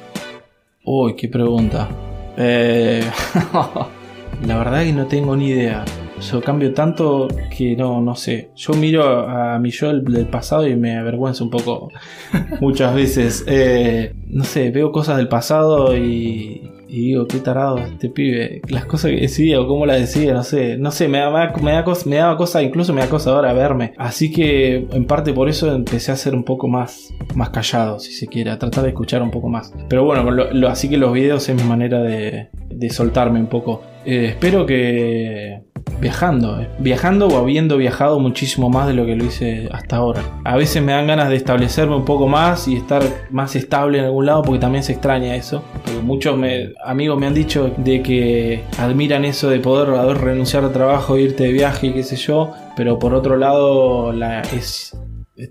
Uy, 0.84 1.16
qué 1.16 1.28
pregunta. 1.28 1.88
Eh, 2.36 3.08
la 4.46 4.58
verdad 4.58 4.82
es 4.82 4.88
que 4.88 4.94
no 4.94 5.08
tengo 5.08 5.36
ni 5.36 5.50
idea. 5.50 5.86
Yo 6.22 6.42
cambio 6.42 6.74
tanto 6.74 7.28
que 7.56 7.76
no, 7.76 8.02
no 8.02 8.16
sé. 8.16 8.50
Yo 8.56 8.74
miro 8.74 9.28
a 9.28 9.60
mi 9.60 9.72
yo 9.72 9.94
del 9.94 10.28
pasado 10.28 10.68
y 10.68 10.76
me 10.76 10.98
avergüenza 10.98 11.44
un 11.44 11.50
poco 11.50 11.92
muchas 12.62 12.96
veces. 12.96 13.44
Eh, 13.48 14.14
no 14.28 14.44
sé, 14.44 14.72
veo 14.72 14.92
cosas 14.92 15.18
del 15.18 15.28
pasado 15.28 15.96
y, 15.96 16.72
digo, 16.88 17.28
qué 17.28 17.40
tarado 17.40 17.80
este 17.80 18.10
pibe. 18.10 18.62
Las 18.70 18.86
cosas 18.86 19.12
que 19.12 19.22
decía 19.22 19.60
o 19.60 19.68
cómo 19.68 19.86
las 19.86 20.00
decía, 20.00 20.34
no 20.34 20.44
sé. 20.44 20.78
No 20.78 20.92
sé, 20.92 21.10
me, 21.10 21.18
da, 21.18 21.54
me, 21.62 21.72
da 21.74 21.84
cosa, 21.84 22.10
me 22.10 22.16
daba 22.16 22.38
cosa, 22.38 22.64
incluso 22.64 22.94
me 22.94 23.02
da 23.02 23.10
cosa 23.10 23.32
ahora 23.32 23.52
verme. 23.52 23.94
Así 23.98 24.32
que 24.32 24.88
en 24.92 25.06
parte 25.06 25.34
por 25.34 25.50
eso 25.50 25.74
empecé 25.74 26.14
a 26.14 26.16
ser 26.16 26.34
un 26.34 26.46
poco 26.46 26.70
más, 26.70 27.14
más 27.36 27.50
callado, 27.50 28.00
si 28.00 28.14
se 28.14 28.28
quiere, 28.28 28.52
a 28.52 28.58
tratar 28.58 28.84
de 28.84 28.90
escuchar 28.90 29.22
un 29.22 29.32
poco 29.32 29.50
más. 29.50 29.74
Pero 29.90 30.06
bueno, 30.06 30.32
lo, 30.32 30.70
así 30.70 30.90
que 30.90 30.98
los 30.98 31.12
videos 31.12 31.50
es 31.50 31.62
mi 31.62 31.68
manera 31.68 32.02
de, 32.02 32.48
de 32.70 32.90
soltarme 32.90 33.40
un 33.40 33.48
poco. 33.48 33.82
Eh, 34.06 34.28
espero 34.30 34.66
que 34.66 35.62
viajando, 36.00 36.60
eh. 36.62 36.68
viajando 36.80 37.28
o 37.28 37.38
habiendo 37.38 37.78
viajado 37.78 38.20
muchísimo 38.20 38.70
más 38.70 38.88
de 38.88 38.94
lo 38.94 39.06
que 39.06 39.16
lo 39.16 39.26
hice 39.26 39.68
hasta 39.72 39.98
ahora. 39.98 40.22
A 40.44 40.56
veces 40.58 40.84
me 40.84 40.92
dan 40.92 41.08
ganas 41.08 41.30
de 41.30 41.36
establecerme 41.36 41.96
un 41.96 42.06
poco 42.06 42.28
más 42.28 42.68
y 42.68 42.76
estar 42.76 43.04
más 43.32 43.56
estable 43.56 44.00
en 44.00 44.06
algún 44.06 44.26
lado 44.26 44.44
porque 44.44 44.60
también 44.60 44.84
se 44.84 44.94
extraña 44.94 45.36
eso. 45.36 45.64
Porque 45.74 46.02
muchos 46.02 46.38
amigos 46.86 47.20
me 47.20 47.28
han 47.28 47.34
dicho 47.34 47.72
de 47.78 48.02
que 48.02 48.64
admiran 48.78 49.26
eso 49.26 49.50
de 49.50 49.60
poder 49.60 49.90
renunciar 50.18 50.64
a 50.64 50.72
trabajo, 50.72 51.18
irte 51.18 51.46
de 51.46 51.54
viaje 51.54 51.88
y 51.88 51.94
qué 51.94 52.04
sé 52.04 52.16
yo, 52.16 52.52
pero 52.76 53.00
por 53.00 53.14
otro 53.14 53.38
lado 53.38 54.12
la, 54.12 54.42
es 54.42 54.96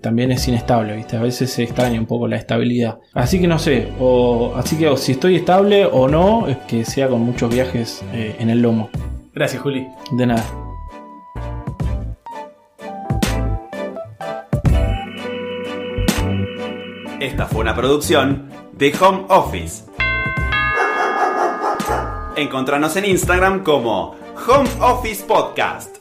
también 0.01 0.31
es 0.31 0.47
inestable, 0.47 0.95
¿viste? 0.95 1.15
A 1.15 1.21
veces 1.21 1.51
se 1.51 1.63
extraña 1.63 1.99
un 1.99 2.07
poco 2.07 2.27
la 2.27 2.37
estabilidad. 2.37 2.97
Así 3.13 3.39
que 3.39 3.47
no 3.47 3.59
sé, 3.59 3.91
o, 3.99 4.53
así 4.55 4.77
que 4.77 4.87
o 4.87 4.97
si 4.97 5.11
estoy 5.13 5.35
estable 5.35 5.85
o 5.85 6.07
no, 6.07 6.47
es 6.47 6.57
que 6.67 6.83
sea 6.85 7.07
con 7.07 7.21
muchos 7.21 7.53
viajes 7.53 8.03
eh, 8.11 8.35
en 8.39 8.49
el 8.49 8.61
lomo. 8.61 8.89
Gracias, 9.33 9.61
Juli. 9.61 9.87
De 10.11 10.25
nada. 10.25 10.43
Esta 17.19 17.45
fue 17.45 17.61
una 17.61 17.75
producción 17.75 18.49
de 18.73 18.93
Home 18.99 19.25
Office. 19.29 19.83
Encontranos 22.35 22.95
en 22.97 23.05
Instagram 23.05 23.63
como 23.63 24.15
Home 24.47 24.69
Office 24.81 25.23
Podcast. 25.25 25.94